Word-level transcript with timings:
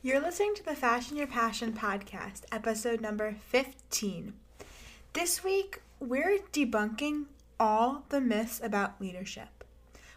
You're 0.00 0.20
listening 0.20 0.54
to 0.54 0.64
the 0.64 0.76
Fashion 0.76 1.16
Your 1.16 1.26
Passion 1.26 1.72
podcast, 1.72 2.42
episode 2.52 3.00
number 3.00 3.34
15. 3.48 4.32
This 5.12 5.42
week, 5.42 5.82
we're 5.98 6.38
debunking 6.52 7.24
all 7.58 8.04
the 8.08 8.20
myths 8.20 8.60
about 8.62 9.00
leadership. 9.00 9.64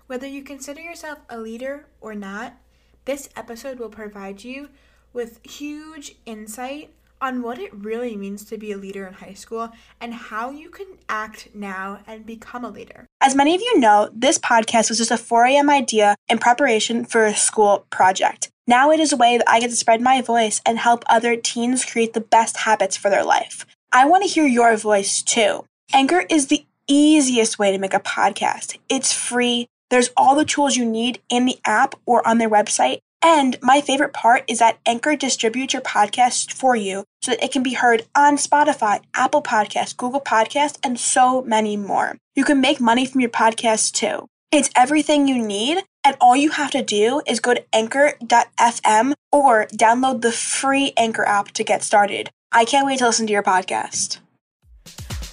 Whether 0.05 0.28
you 0.28 0.44
consider 0.44 0.81
yourself 0.81 1.17
a 1.31 1.39
leader 1.39 1.88
or 1.99 2.13
not, 2.13 2.59
this 3.05 3.28
episode 3.36 3.79
will 3.79 3.89
provide 3.89 4.44
you 4.44 4.70
with 5.14 5.44
huge 5.44 6.13
insight 6.27 6.93
on 7.20 7.41
what 7.41 7.57
it 7.57 7.73
really 7.73 8.16
means 8.16 8.45
to 8.45 8.59
be 8.59 8.71
a 8.71 8.77
leader 8.77 9.07
in 9.07 9.16
high 9.16 9.34
school 9.34 9.71
and 10.00 10.13
how 10.13 10.52
you 10.52 10.70
can 10.70 11.00
act 11.09 11.50
now 11.55 12.02
and 12.05 12.23
become 12.23 12.63
a 12.63 12.70
leader. 12.70 13.07
As 13.20 13.36
many 13.36 13.55
of 13.55 13.61
you 13.61 13.79
know, 13.79 14.11
this 14.13 14.38
podcast 14.38 14.89
was 14.89 15.00
just 15.00 15.09
a 15.09 15.18
4 15.18 15.45
a.m. 15.45 15.71
idea 15.71 16.16
in 16.29 16.38
preparation 16.38 17.04
for 17.04 17.25
a 17.25 17.36
school 17.36 17.88
project. 17.89 18.50
Now 18.68 18.91
it 18.91 19.00
is 19.00 19.12
a 19.12 19.18
way 19.18 19.38
that 19.38 19.50
I 19.50 19.59
get 19.59 19.70
to 19.70 19.75
spread 19.75 20.02
my 20.02 20.21
voice 20.21 20.61
and 20.66 20.78
help 20.78 21.04
other 21.07 21.36
teens 21.36 21.86
create 21.86 22.14
the 22.14 22.21
best 22.21 22.57
habits 22.57 22.96
for 22.96 23.10
their 23.10 23.24
life. 23.24 23.65
I 23.92 24.06
want 24.06 24.24
to 24.24 24.29
hear 24.29 24.46
your 24.46 24.78
voice 24.78 25.21
too. 25.21 25.65
Anchor 25.93 26.24
is 26.29 26.47
the 26.47 26.65
easiest 26.87 27.60
way 27.60 27.71
to 27.71 27.78
make 27.78 27.93
a 27.93 28.00
podcast. 28.00 28.78
It's 28.89 29.14
free. 29.14 29.68
There's 29.89 30.11
all 30.15 30.36
the 30.36 30.46
tools 30.46 30.78
you 30.78 30.86
need 30.86 31.21
in 31.29 31.46
the 31.46 31.60
app 31.65 31.96
or 32.06 32.25
on 32.28 32.38
their 32.38 32.50
website. 32.50 33.00
And 33.23 33.58
my 33.61 33.81
favorite 33.81 34.14
part 34.14 34.44
is 34.47 34.59
that 34.59 34.80
Anchor 34.86 35.16
distributes 35.16 35.73
your 35.73 35.81
podcast 35.81 36.53
for 36.53 36.75
you 36.75 37.03
so 37.22 37.31
that 37.31 37.44
it 37.44 37.52
can 37.52 37.62
be 37.62 37.73
heard 37.73 38.06
on 38.16 38.36
Spotify, 38.36 39.02
Apple 39.14 39.44
Podcasts, 39.44 39.95
Google 39.95 40.22
Podcasts, 40.22 40.80
and 40.84 41.00
so 41.00 41.42
many 41.44 41.78
more. 41.78 42.17
You 42.36 42.44
can 42.44 42.62
make 42.62 42.80
money 42.80 43.06
from 43.06 43.22
your 43.22 43.30
podcast 43.30 43.92
too. 43.92 44.28
It's 44.52 44.72
everything 44.75 45.28
you 45.28 45.45
need, 45.45 45.84
and 46.03 46.17
all 46.19 46.36
you 46.36 46.50
have 46.50 46.72
to 46.72 46.81
do 46.81 47.22
is 47.28 47.39
go 47.39 47.53
to 47.53 47.64
anchor.fm 47.73 49.14
or 49.31 49.67
download 49.67 50.22
the 50.22 50.31
free 50.31 50.94
Anchor 50.97 51.23
app 51.23 51.52
to 51.52 51.64
get 51.64 51.83
started. 51.83 52.30
I 52.52 52.66
can't 52.66 52.86
wait 52.86 53.00
to 53.00 53.05
listen 53.05 53.28
to 53.28 53.34
your 53.34 53.44
podcast. 53.44 54.17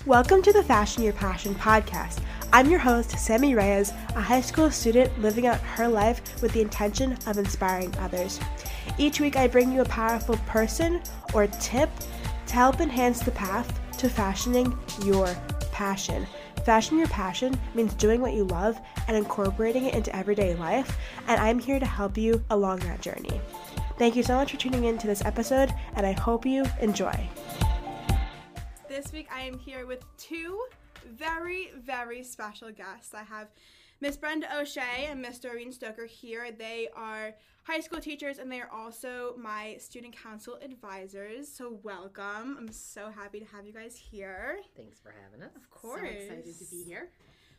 Welcome 0.06 0.42
to 0.42 0.52
the 0.52 0.62
Fashion 0.62 1.02
Your 1.02 1.14
Passion 1.14 1.54
podcast. 1.54 2.22
I'm 2.52 2.70
your 2.70 2.78
host, 2.78 3.10
Sammi 3.10 3.54
Reyes, 3.54 3.90
a 4.14 4.20
high 4.20 4.40
school 4.40 4.70
student 4.70 5.20
living 5.20 5.46
out 5.46 5.60
her 5.60 5.88
life 5.88 6.40
with 6.40 6.52
the 6.52 6.60
intention 6.60 7.18
of 7.26 7.36
inspiring 7.36 7.94
others. 7.98 8.40
Each 8.96 9.20
week, 9.20 9.36
I 9.36 9.48
bring 9.48 9.72
you 9.72 9.82
a 9.82 9.86
powerful 9.86 10.36
person 10.46 11.02
or 11.34 11.46
tip 11.46 11.90
to 12.46 12.54
help 12.54 12.80
enhance 12.80 13.20
the 13.20 13.32
path 13.32 13.80
to 13.98 14.08
fashioning 14.08 14.78
your 15.04 15.28
passion. 15.72 16.26
Fashion 16.64 16.98
your 16.98 17.08
passion 17.08 17.58
means 17.74 17.94
doing 17.94 18.20
what 18.20 18.34
you 18.34 18.44
love 18.44 18.78
and 19.06 19.16
incorporating 19.16 19.86
it 19.86 19.94
into 19.94 20.14
everyday 20.14 20.54
life, 20.54 20.98
and 21.26 21.40
I'm 21.40 21.58
here 21.58 21.80
to 21.80 21.86
help 21.86 22.18
you 22.18 22.44
along 22.50 22.80
that 22.80 23.00
journey. 23.00 23.40
Thank 23.98 24.16
you 24.16 24.22
so 24.22 24.34
much 24.34 24.52
for 24.52 24.58
tuning 24.58 24.84
in 24.84 24.98
to 24.98 25.06
this 25.06 25.24
episode, 25.24 25.72
and 25.94 26.06
I 26.06 26.12
hope 26.12 26.44
you 26.44 26.66
enjoy. 26.80 27.28
This 28.88 29.12
week, 29.12 29.28
I 29.34 29.40
am 29.42 29.58
here 29.58 29.86
with 29.86 30.04
two 30.18 30.60
very, 31.16 31.70
very 31.84 32.22
special 32.22 32.70
guests. 32.70 33.14
I 33.14 33.22
have 33.22 33.48
Miss 34.00 34.16
Brenda 34.16 34.46
O'Shea 34.56 35.06
and 35.08 35.20
Miss 35.20 35.40
Doreen 35.40 35.72
Stoecker 35.72 36.06
here. 36.06 36.52
They 36.56 36.88
are 36.94 37.34
high 37.64 37.80
school 37.80 38.00
teachers 38.00 38.38
and 38.38 38.50
they 38.50 38.60
are 38.60 38.70
also 38.72 39.34
my 39.36 39.76
student 39.78 40.16
council 40.16 40.56
advisors. 40.62 41.48
So 41.48 41.80
welcome. 41.82 42.56
I'm 42.58 42.70
so 42.70 43.10
happy 43.10 43.40
to 43.40 43.46
have 43.46 43.66
you 43.66 43.72
guys 43.72 43.96
here. 43.96 44.60
Thanks 44.76 45.00
for 45.00 45.12
having 45.24 45.44
us. 45.44 45.50
Of 45.56 45.68
course. 45.70 46.00
So 46.00 46.06
excited 46.06 46.58
to 46.58 46.64
be 46.70 46.84
here. 46.84 47.10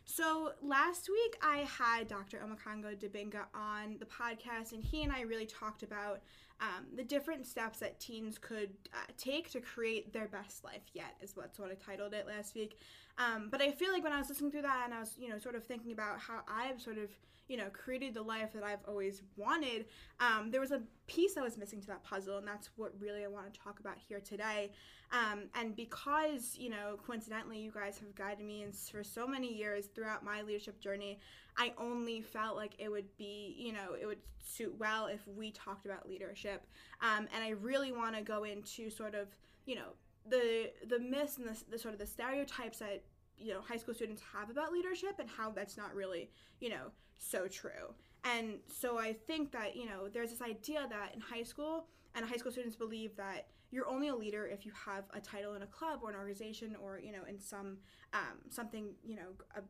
So 0.06 0.52
last 0.62 1.10
week 1.10 1.36
I 1.42 1.58
had 1.58 2.08
Dr. 2.08 2.38
Omakongo 2.38 2.98
Dibinga 2.98 3.44
on 3.54 3.96
the 4.00 4.06
podcast, 4.06 4.72
and 4.72 4.82
he 4.82 5.02
and 5.02 5.12
I 5.12 5.20
really 5.20 5.46
talked 5.46 5.82
about 5.82 6.22
um, 6.60 6.84
the 6.94 7.04
different 7.04 7.46
steps 7.46 7.78
that 7.78 7.98
teens 7.98 8.38
could 8.38 8.70
uh, 8.92 8.98
take 9.16 9.50
to 9.52 9.60
create 9.60 10.12
their 10.12 10.28
best 10.28 10.62
life 10.64 10.82
yet, 10.92 11.16
is 11.20 11.36
what's 11.36 11.58
what 11.58 11.70
I 11.70 11.74
titled 11.74 12.12
it 12.12 12.26
last 12.26 12.54
week. 12.54 12.80
Um, 13.18 13.48
but 13.50 13.60
I 13.60 13.70
feel 13.70 13.92
like 13.92 14.04
when 14.04 14.12
I 14.12 14.18
was 14.18 14.28
listening 14.28 14.50
through 14.50 14.62
that 14.62 14.82
and 14.84 14.94
I 14.94 15.00
was, 15.00 15.14
you 15.18 15.28
know, 15.28 15.38
sort 15.38 15.54
of 15.54 15.64
thinking 15.64 15.92
about 15.92 16.18
how 16.18 16.40
I've 16.48 16.80
sort 16.80 16.98
of, 16.98 17.10
you 17.48 17.56
know, 17.56 17.68
created 17.72 18.14
the 18.14 18.22
life 18.22 18.52
that 18.52 18.62
I've 18.62 18.84
always 18.86 19.22
wanted, 19.36 19.86
um, 20.20 20.50
there 20.50 20.60
was 20.60 20.70
a 20.70 20.82
piece 21.06 21.34
that 21.34 21.42
was 21.42 21.58
missing 21.58 21.80
to 21.80 21.86
that 21.88 22.04
puzzle, 22.04 22.38
and 22.38 22.46
that's 22.46 22.70
what 22.76 22.92
really 23.00 23.24
I 23.24 23.28
want 23.28 23.52
to 23.52 23.60
talk 23.60 23.80
about 23.80 23.96
here 24.08 24.20
today. 24.20 24.72
Um, 25.12 25.48
and 25.58 25.74
because, 25.74 26.56
you 26.56 26.70
know, 26.70 26.96
coincidentally, 27.04 27.58
you 27.58 27.72
guys 27.72 27.98
have 27.98 28.14
guided 28.14 28.46
me 28.46 28.62
in, 28.62 28.72
for 28.72 29.02
so 29.02 29.26
many 29.26 29.52
years 29.52 29.86
throughout 29.86 30.24
my 30.24 30.42
leadership 30.42 30.80
journey, 30.80 31.18
I 31.56 31.72
only 31.78 32.20
felt 32.20 32.56
like 32.56 32.72
it 32.78 32.90
would 32.90 33.16
be, 33.16 33.54
you 33.58 33.72
know, 33.72 33.94
it 34.00 34.06
would 34.06 34.18
suit 34.38 34.74
well 34.78 35.06
if 35.06 35.20
we 35.26 35.50
talked 35.50 35.86
about 35.86 36.08
leadership. 36.08 36.66
Um, 37.00 37.28
and 37.34 37.44
I 37.44 37.50
really 37.50 37.92
want 37.92 38.16
to 38.16 38.22
go 38.22 38.44
into 38.44 38.90
sort 38.90 39.14
of, 39.14 39.28
you 39.66 39.74
know, 39.74 39.94
the 40.28 40.70
the 40.88 40.98
myths 40.98 41.38
and 41.38 41.46
the, 41.46 41.56
the 41.70 41.78
sort 41.78 41.94
of 41.94 42.00
the 42.00 42.06
stereotypes 42.06 42.78
that 42.78 43.02
you 43.38 43.52
know 43.54 43.60
high 43.60 43.76
school 43.76 43.94
students 43.94 44.22
have 44.34 44.50
about 44.50 44.72
leadership 44.72 45.14
and 45.18 45.28
how 45.28 45.50
that's 45.50 45.76
not 45.76 45.94
really 45.94 46.30
you 46.60 46.68
know 46.68 46.90
so 47.16 47.46
true 47.48 47.94
and 48.24 48.58
so 48.68 48.98
i 48.98 49.12
think 49.12 49.50
that 49.50 49.74
you 49.74 49.86
know 49.86 50.08
there's 50.12 50.30
this 50.30 50.42
idea 50.42 50.86
that 50.90 51.14
in 51.14 51.20
high 51.20 51.42
school 51.42 51.86
and 52.14 52.24
high 52.26 52.36
school 52.36 52.52
students 52.52 52.76
believe 52.76 53.16
that 53.16 53.46
you're 53.70 53.88
only 53.88 54.08
a 54.08 54.14
leader 54.14 54.46
if 54.46 54.66
you 54.66 54.72
have 54.84 55.04
a 55.14 55.20
title 55.20 55.54
in 55.54 55.62
a 55.62 55.66
club 55.66 56.00
or 56.02 56.10
an 56.10 56.16
organization 56.16 56.76
or 56.82 56.98
you 56.98 57.12
know 57.12 57.24
in 57.28 57.38
some 57.38 57.78
um, 58.12 58.38
something 58.50 58.90
you 59.04 59.16
know 59.16 59.28
a, 59.56 59.60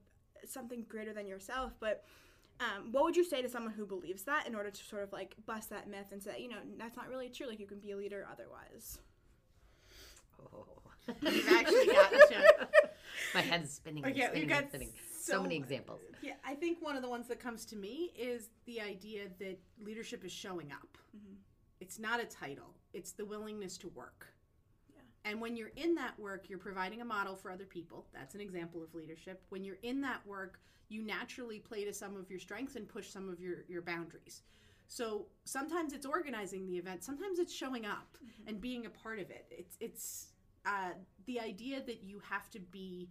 something 0.46 0.84
greater 0.88 1.12
than 1.12 1.26
yourself 1.26 1.72
but 1.80 2.04
um, 2.60 2.92
what 2.92 3.04
would 3.04 3.16
you 3.16 3.24
say 3.24 3.40
to 3.40 3.48
someone 3.48 3.72
who 3.72 3.86
believes 3.86 4.22
that 4.24 4.46
in 4.46 4.54
order 4.54 4.70
to 4.70 4.84
sort 4.84 5.02
of 5.02 5.12
like 5.12 5.34
bust 5.46 5.70
that 5.70 5.88
myth 5.88 6.12
and 6.12 6.22
say 6.22 6.36
you 6.40 6.48
know 6.48 6.56
that's 6.78 6.96
not 6.96 7.08
really 7.08 7.28
true 7.28 7.46
like 7.46 7.58
you 7.60 7.66
can 7.66 7.78
be 7.78 7.92
a 7.92 7.96
leader 7.96 8.26
otherwise 8.30 8.98
Oh. 10.42 10.66
You've 11.22 11.48
actually 11.48 11.86
got 11.86 12.10
to. 12.10 12.68
My 13.34 13.40
head's 13.40 13.72
spinning. 13.72 14.04
Okay, 14.06 14.20
spinning, 14.26 14.42
you 14.42 14.48
got 14.48 14.68
spinning. 14.68 14.90
So, 15.20 15.34
so 15.34 15.42
many 15.42 15.56
examples. 15.56 16.00
Yeah, 16.22 16.34
I 16.44 16.54
think 16.54 16.78
one 16.80 16.96
of 16.96 17.02
the 17.02 17.08
ones 17.08 17.28
that 17.28 17.40
comes 17.40 17.64
to 17.66 17.76
me 17.76 18.10
is 18.18 18.48
the 18.66 18.80
idea 18.80 19.24
that 19.38 19.58
leadership 19.84 20.24
is 20.24 20.32
showing 20.32 20.72
up. 20.72 20.96
Mhm. 21.16 21.36
It's 21.80 21.98
not 21.98 22.20
a 22.20 22.24
title, 22.24 22.74
it's 22.92 23.12
the 23.12 23.24
willingness 23.24 23.76
to 23.78 23.88
work. 23.88 24.28
And 25.24 25.40
when 25.40 25.56
you're 25.56 25.72
in 25.76 25.94
that 25.96 26.18
work, 26.18 26.48
you're 26.48 26.58
providing 26.58 27.02
a 27.02 27.04
model 27.04 27.36
for 27.36 27.50
other 27.50 27.64
people. 27.64 28.06
That's 28.12 28.34
an 28.34 28.40
example 28.40 28.82
of 28.82 28.94
leadership. 28.94 29.42
When 29.50 29.64
you're 29.64 29.78
in 29.82 30.00
that 30.02 30.26
work, 30.26 30.60
you 30.88 31.02
naturally 31.02 31.58
play 31.58 31.84
to 31.84 31.92
some 31.92 32.16
of 32.16 32.30
your 32.30 32.40
strengths 32.40 32.76
and 32.76 32.88
push 32.88 33.10
some 33.10 33.28
of 33.28 33.40
your, 33.40 33.64
your 33.68 33.82
boundaries. 33.82 34.42
So 34.88 35.26
sometimes 35.44 35.92
it's 35.92 36.04
organizing 36.04 36.66
the 36.66 36.76
event, 36.76 37.04
sometimes 37.04 37.38
it's 37.38 37.54
showing 37.54 37.86
up 37.86 38.18
and 38.48 38.60
being 38.60 38.86
a 38.86 38.90
part 38.90 39.20
of 39.20 39.30
it. 39.30 39.46
It's 39.48 39.76
it's 39.78 40.30
uh, 40.66 40.90
the 41.26 41.38
idea 41.38 41.80
that 41.86 42.02
you 42.02 42.20
have 42.28 42.50
to 42.50 42.58
be 42.58 43.08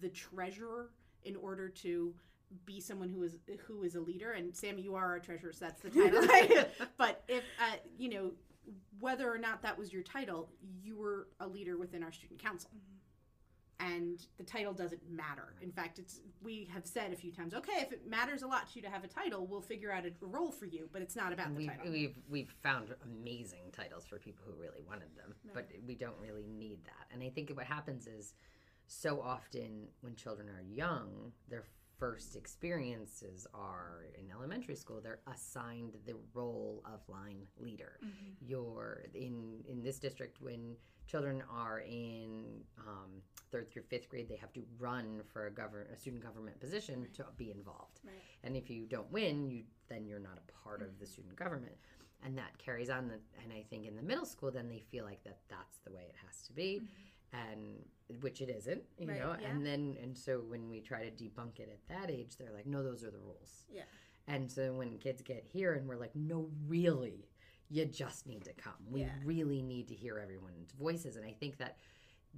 the 0.00 0.08
treasurer 0.08 0.88
in 1.24 1.36
order 1.36 1.68
to 1.68 2.14
be 2.64 2.80
someone 2.80 3.10
who 3.10 3.22
is 3.24 3.36
who 3.66 3.82
is 3.82 3.94
a 3.94 4.00
leader. 4.00 4.32
And 4.32 4.54
Sammi, 4.54 4.82
you 4.82 4.94
are 4.94 5.04
our 5.04 5.18
treasurer, 5.18 5.52
so 5.52 5.66
that's 5.66 5.82
the 5.82 5.90
title. 6.26 6.64
but 6.96 7.24
if 7.28 7.44
uh, 7.60 7.76
you 7.98 8.08
know 8.08 8.30
whether 9.00 9.32
or 9.32 9.38
not 9.38 9.62
that 9.62 9.78
was 9.78 9.92
your 9.92 10.02
title, 10.02 10.50
you 10.82 10.96
were 10.96 11.28
a 11.40 11.46
leader 11.46 11.76
within 11.76 12.02
our 12.02 12.12
student 12.12 12.42
council. 12.42 12.70
Mm-hmm. 12.70 12.84
And 13.80 14.26
the 14.38 14.42
title 14.42 14.72
doesn't 14.72 15.08
matter. 15.08 15.54
In 15.62 15.70
fact, 15.70 16.00
it's 16.00 16.20
we 16.42 16.68
have 16.72 16.84
said 16.84 17.12
a 17.12 17.16
few 17.16 17.30
times, 17.30 17.54
okay, 17.54 17.80
if 17.80 17.92
it 17.92 18.08
matters 18.08 18.42
a 18.42 18.46
lot 18.48 18.68
to 18.68 18.76
you 18.76 18.82
to 18.82 18.90
have 18.90 19.04
a 19.04 19.08
title, 19.08 19.46
we'll 19.46 19.60
figure 19.60 19.92
out 19.92 20.04
a 20.04 20.10
role 20.20 20.50
for 20.50 20.66
you, 20.66 20.88
but 20.92 21.00
it's 21.00 21.14
not 21.14 21.32
about 21.32 21.50
the 21.50 21.58
we've, 21.58 21.68
title. 21.68 21.92
we've 21.92 22.14
we've 22.28 22.54
found 22.60 22.92
amazing 23.04 23.70
titles 23.72 24.04
for 24.04 24.18
people 24.18 24.44
who 24.44 24.60
really 24.60 24.82
wanted 24.84 25.14
them, 25.16 25.32
but 25.54 25.68
we 25.86 25.94
don't 25.94 26.18
really 26.20 26.48
need 26.48 26.84
that. 26.86 27.06
And 27.12 27.22
I 27.22 27.30
think 27.30 27.50
what 27.54 27.66
happens 27.66 28.08
is 28.08 28.34
so 28.88 29.20
often 29.20 29.86
when 30.00 30.16
children 30.16 30.48
are 30.48 30.62
young, 30.62 31.32
their 31.48 31.62
first 31.98 32.36
experiences 32.36 33.46
are 33.52 34.06
in 34.18 34.30
elementary 34.30 34.76
school. 34.76 35.00
They're 35.02 35.20
assigned 35.32 35.94
the 36.06 36.14
role 36.32 36.82
of 36.86 37.00
line 37.08 37.42
leader. 37.58 37.98
Mm-hmm. 38.04 38.46
You're 38.46 39.04
in 39.14 39.60
in 39.68 39.82
this 39.82 39.98
district 39.98 40.40
when 40.40 40.76
children 41.06 41.42
are 41.50 41.80
in 41.80 42.44
um, 42.86 43.22
third 43.50 43.70
through 43.70 43.82
fifth 43.88 44.08
grade, 44.08 44.28
they 44.28 44.36
have 44.36 44.52
to 44.52 44.62
run 44.78 45.22
for 45.32 45.46
a 45.46 45.50
govern 45.50 45.86
a 45.92 45.98
student 45.98 46.22
government 46.22 46.60
position 46.60 47.08
to 47.14 47.24
be 47.36 47.50
involved. 47.50 48.00
Right. 48.04 48.14
And 48.44 48.56
if 48.56 48.70
you 48.70 48.86
don't 48.86 49.10
win, 49.10 49.50
you 49.50 49.64
then 49.88 50.06
you're 50.06 50.20
not 50.20 50.38
a 50.38 50.64
part 50.64 50.82
of 50.82 50.98
the 50.98 51.04
mm-hmm. 51.04 51.12
student 51.12 51.36
government, 51.36 51.76
and 52.24 52.36
that 52.38 52.56
carries 52.58 52.90
on. 52.90 53.08
The, 53.08 53.18
and 53.42 53.52
I 53.52 53.64
think 53.70 53.86
in 53.86 53.96
the 53.96 54.02
middle 54.02 54.26
school, 54.26 54.50
then 54.50 54.68
they 54.68 54.82
feel 54.90 55.04
like 55.04 55.24
that 55.24 55.38
that's 55.48 55.78
the 55.84 55.92
way 55.92 56.02
it 56.08 56.14
has 56.26 56.42
to 56.42 56.52
be, 56.52 56.76
mm-hmm. 56.76 56.86
And 57.32 57.84
which 58.20 58.40
it 58.40 58.48
isn't, 58.48 58.82
you 58.98 59.06
Right, 59.08 59.18
know. 59.20 59.36
yeah. 59.40 59.48
And 59.48 59.64
then 59.66 59.96
and 60.02 60.16
so 60.16 60.38
when 60.46 60.68
we 60.68 60.80
try 60.80 61.04
to 61.08 61.10
debunk 61.10 61.58
it 61.60 61.68
at 61.70 61.86
that 61.88 62.10
age, 62.10 62.36
they're 62.38 62.52
like, 62.52 62.66
no, 62.66 62.82
those 62.82 63.04
are 63.04 63.10
the 63.10 63.18
rules. 63.18 63.64
Yeah. 63.70 63.82
And 64.26 64.50
so 64.50 64.72
when 64.74 64.98
kids 64.98 65.22
get 65.22 65.44
here 65.46 65.74
and 65.74 65.88
we're 65.88 65.96
like, 65.96 66.14
no, 66.14 66.48
really, 66.66 67.28
you 67.70 67.84
just 67.86 68.26
need 68.26 68.44
to 68.44 68.52
come. 68.54 68.72
We 68.90 69.00
Yeah. 69.00 69.10
really 69.24 69.62
need 69.62 69.88
to 69.88 69.94
hear 69.94 70.18
everyone's 70.18 70.72
voices. 70.72 71.16
And 71.16 71.24
I 71.26 71.32
think 71.32 71.58
that 71.58 71.76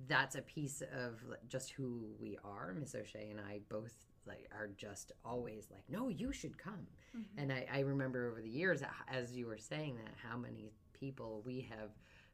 that's 0.09 0.35
a 0.37 0.43
piece 0.43 0.83
of 0.95 1.21
just 1.49 1.71
who 1.71 2.15
we 2.21 2.39
are. 2.45 2.75
Miss 2.79 2.95
O'Shea 2.95 3.29
and 3.31 3.41
I 3.41 3.61
both 3.69 3.95
like 4.27 4.49
are 4.53 4.69
just 4.77 5.13
always 5.25 5.69
like 5.71 5.83
no 5.89 6.09
you 6.09 6.31
should 6.31 6.57
come 6.59 6.87
Mm-hmm. 7.17 7.39
and 7.41 7.53
I, 7.53 7.67
I 7.73 7.81
remember 7.81 8.29
over 8.31 8.41
the 8.43 8.49
years 8.51 8.83
as 9.09 9.35
you 9.35 9.47
were 9.47 9.57
saying 9.59 9.97
that 9.97 10.13
how 10.23 10.37
many 10.37 10.71
people 10.93 11.43
we 11.45 11.67
have 11.71 11.91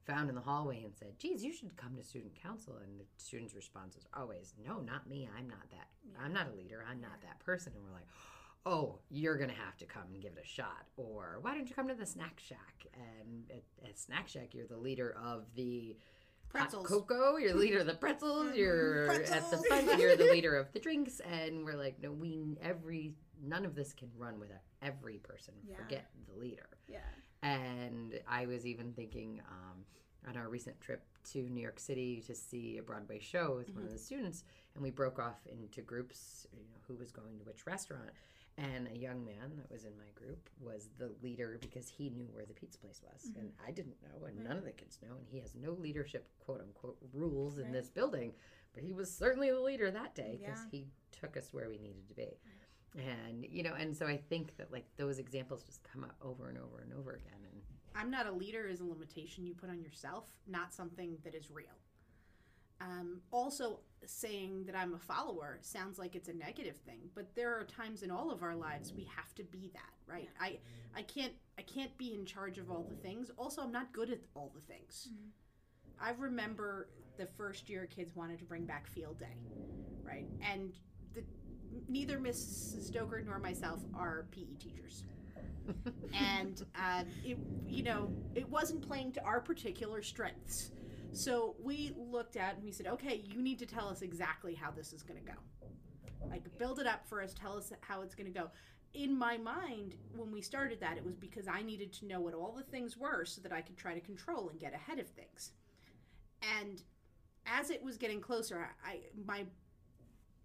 found 0.07 0.29
in 0.29 0.35
the 0.35 0.41
hallway 0.41 0.83
and 0.85 0.95
said 0.95 1.19
geez 1.19 1.45
you 1.45 1.53
should 1.53 1.77
come 1.77 1.97
to 1.97 2.03
student 2.03 2.33
council. 2.41 2.75
And 2.83 3.01
the 3.01 3.05
students 3.17 3.55
responses 3.55 4.07
are 4.13 4.23
always 4.23 4.55
no 4.65 4.79
not 4.79 5.09
me. 5.09 5.29
I'm 5.37 5.49
not 5.49 5.69
that 5.71 5.89
i'm 6.23 6.33
not 6.33 6.49
a 6.53 6.57
leader. 6.57 6.85
I'm 6.89 7.01
not 7.01 7.21
that 7.23 7.39
person. 7.41 7.73
And 7.75 7.85
we're 7.85 7.95
like 7.95 8.09
oh 8.65 8.99
you're 9.11 9.37
gonna 9.37 9.53
have 9.53 9.77
to 9.79 9.87
come 9.87 10.05
and 10.13 10.23
give 10.23 10.33
it 10.33 10.45
a 10.45 10.49
shot. 10.49 10.87
Or 10.97 11.39
why 11.43 11.55
don't 11.55 11.69
you 11.69 11.75
come 11.75 11.89
to 11.89 11.95
the 11.95 12.07
snack 12.07 12.39
shack? 12.39 12.87
And 12.95 13.45
at, 13.51 13.89
at 13.89 13.99
snack 13.99 14.29
shack 14.29 14.51
you're 14.53 14.67
the 14.67 14.79
leader 14.79 15.17
of 15.23 15.45
the 15.55 15.97
hot 16.53 16.71
Pretzels. 16.71 16.87
cocoa. 16.87 17.37
You're 17.37 17.53
the 17.53 17.59
leader 17.59 17.79
of 17.81 17.87
the 17.87 17.95
pretzels. 18.01 18.55
You're 18.55 19.09
mm-hmm. 19.09 19.33
at 19.33 19.51
the 19.51 19.59
front. 19.69 19.99
You're 19.99 20.17
the 20.17 20.31
leader 20.31 20.57
of 20.57 20.73
the 20.73 20.79
drinks. 20.87 21.21
And 21.21 21.65
we're 21.65 21.77
like 21.77 22.01
no 22.03 22.13
we 22.13 22.57
every 22.63 23.15
none 23.43 23.65
of 23.65 23.75
this 23.75 23.93
can 23.93 24.09
run 24.17 24.39
without 24.39 24.61
every 24.83 25.19
person. 25.19 25.55
Yeah. 25.69 25.77
forget 25.77 26.07
the 26.33 26.39
leader. 26.39 26.69
Yeah. 26.89 26.99
And 27.43 28.19
i 28.29 28.47
was 28.47 28.67
even 28.67 28.93
thinking 28.93 29.41
um, 29.51 29.85
on 30.29 30.37
our 30.37 30.49
recent 30.49 30.81
trip 30.81 31.03
to 31.25 31.39
new 31.51 31.61
york 31.63 31.79
city 31.79 32.23
to 32.27 32.35
see 32.35 32.79
a 32.79 32.83
broadway 32.83 33.19
show 33.19 33.55
with 33.57 33.75
one 33.75 33.85
of 33.85 33.93
the 33.93 33.99
students 33.99 34.45
and 34.75 34.83
we 34.83 34.91
broke 34.91 35.19
off 35.19 35.39
into 35.51 35.81
groups 35.83 36.47
you 36.53 36.61
know 36.65 36.77
who 36.87 36.95
was 36.95 37.11
going 37.11 37.39
to 37.39 37.45
which 37.45 37.67
restaurant. 37.67 38.11
And 38.59 38.89
a 38.89 38.97
young 38.97 39.23
man 39.23 39.53
that 39.59 39.71
was 39.71 39.85
in 39.85 39.93
my 39.99 40.09
group 40.15 40.49
was 40.61 40.89
the 40.97 41.11
leader 41.23 41.59
because 41.61 41.91
he 41.91 42.09
knew 42.09 42.29
where 42.33 42.47
the 42.47 42.55
pizza 42.55 42.79
place 42.79 43.03
was. 43.03 43.31
And 43.39 43.53
i 43.67 43.71
didn't 43.71 43.97
know 44.03 44.25
and 44.27 44.43
none 44.43 44.57
of 44.57 44.65
the 44.65 44.71
kids 44.71 44.99
know 45.03 45.15
and 45.19 45.27
he 45.29 45.39
has 45.41 45.53
no 45.55 45.73
leadership 45.73 46.27
quote 46.39 46.63
unquote 46.63 46.97
rules 47.13 47.59
in 47.59 47.71
this 47.73 47.91
building. 47.91 48.33
But 48.73 48.83
he 48.83 48.93
was 48.95 49.15
certainly 49.15 49.51
the 49.51 49.61
leader 49.61 49.91
that 49.91 50.15
day 50.15 50.39
because 50.41 50.61
Yeah. 50.61 50.71
he 50.71 50.87
took 51.13 51.37
us 51.37 51.53
where 51.53 51.69
we 51.69 51.77
needed 51.79 52.09
to 52.09 52.15
be 52.15 52.39
and 52.97 53.45
you 53.51 53.63
know 53.63 53.75
and 53.79 53.97
so 53.97 54.07
i 54.07 54.17
think 54.17 54.57
that 54.57 54.73
like 54.73 54.87
those 54.97 55.19
examples 55.19 55.63
just 55.63 55.83
come 55.85 56.03
up 56.03 56.17
over 56.23 56.49
and 56.49 56.59
over 56.59 56.81
and 56.81 56.93
over 56.95 57.13
again 57.13 57.39
and 57.53 57.57
I'm 57.97 58.11
not 58.11 58.27
a 58.27 58.33
leader 58.33 58.67
is 58.67 58.81
a 58.81 58.85
limitation 58.85 59.47
you 59.47 59.55
put 59.55 59.71
on 59.71 59.81
yourself, 59.81 60.27
not 60.47 60.75
something 60.75 61.17
that 61.25 61.35
is 61.35 61.51
real. 61.51 61.67
Um, 62.81 63.21
also, 63.31 63.81
saying 64.05 64.65
that 64.67 64.77
I'm 64.77 64.95
a 64.95 64.99
follower 64.99 65.59
sounds 65.63 65.99
like 65.99 66.15
it's 66.15 66.29
a 66.29 66.33
negative 66.35 66.77
thing, 66.77 67.01
but 67.15 67.35
there 67.35 67.59
are 67.59 67.65
times 67.65 68.03
in 68.03 68.11
all 68.11 68.31
of 68.31 68.43
our 68.43 68.55
lives 68.55 68.93
we 68.95 69.09
have 69.17 69.35
to 69.37 69.45
be 69.45 69.71
that, 69.73 69.95
right? 70.07 70.29
I, 70.39 70.59
I 70.95 71.03
can't, 71.03 71.33
I 71.59 71.63
can't 71.63 71.97
be 71.97 72.13
in 72.15 72.27
charge 72.27 72.59
of 72.59 72.71
all 72.71 72.87
the 72.89 72.97
things. 72.97 73.31
Also, 73.39 73.63
I'm 73.63 73.73
not 73.73 73.93
good 73.95 74.11
at 74.11 74.21
all 74.35 74.53
the 74.55 74.61
things. 74.61 75.09
I 75.99 76.11
remember 76.19 76.89
the 77.17 77.27
first 77.27 77.71
year 77.71 77.87
kids 77.87 78.15
wanted 78.15 78.39
to 78.41 78.45
bring 78.45 78.67
back 78.67 78.87
field 78.87 79.19
day, 79.19 79.39
right? 80.05 80.29
And 80.43 80.75
the, 80.75 80.77
neither 81.89 82.19
Miss 82.19 82.77
Stoecker 82.91 83.25
nor 83.25 83.39
myself 83.39 83.81
are 83.95 84.27
PE 84.31 84.55
teachers. 84.59 85.05
And 86.15 86.65
uh, 86.77 87.03
it 87.25 87.39
you 87.67 87.83
know 87.83 88.11
it 88.35 88.49
wasn't 88.49 88.87
playing 88.87 89.13
to 89.13 89.25
our 89.25 89.41
particular 89.41 90.01
strengths. 90.01 90.71
So 91.13 91.57
we 91.63 91.93
looked 91.97 92.37
at 92.37 92.55
and 92.55 92.65
we 92.65 92.71
said 92.71 92.87
okay 92.87 93.23
you 93.27 93.43
need 93.43 93.59
to 93.59 93.67
tell 93.67 93.89
us 93.89 94.03
exactly 94.03 94.55
how 94.55 94.71
this 94.71 94.93
is 94.93 95.03
going 95.03 95.21
to 95.21 95.27
go. 95.27 95.39
Like 96.31 96.45
build 96.59 96.79
it 96.79 96.87
up 96.87 97.07
for 97.09 97.21
us 97.21 97.35
tell 97.35 97.57
us 97.57 97.73
how 97.81 98.03
it's 98.03 98.15
going 98.15 98.33
to 98.33 98.39
go. 98.39 98.51
In 98.95 99.19
my 99.19 99.37
mind 99.37 99.97
when 100.15 100.31
we 100.31 100.41
started 100.41 100.81
that 100.81 100.97
it 100.97 101.05
was 101.05 101.17
because 101.17 101.49
i 101.49 101.61
needed 101.63 101.93
to 101.95 102.07
know 102.07 102.21
what 102.21 102.33
all 102.33 102.53
the 102.53 102.63
things 102.63 102.97
were 102.97 103.25
so 103.25 103.41
that 103.43 103.53
i 103.53 103.61
could 103.61 103.77
try 103.77 103.93
to 103.93 104.01
control 104.01 104.49
and 104.49 104.61
get 104.61 104.73
ahead 104.73 104.99
of 104.99 105.09
things. 105.09 105.51
And 106.61 106.83
as 107.45 107.71
it 107.71 107.83
was 107.83 107.97
getting 107.97 108.21
closer 108.21 108.69
I 108.85 109.01
my 109.27 109.45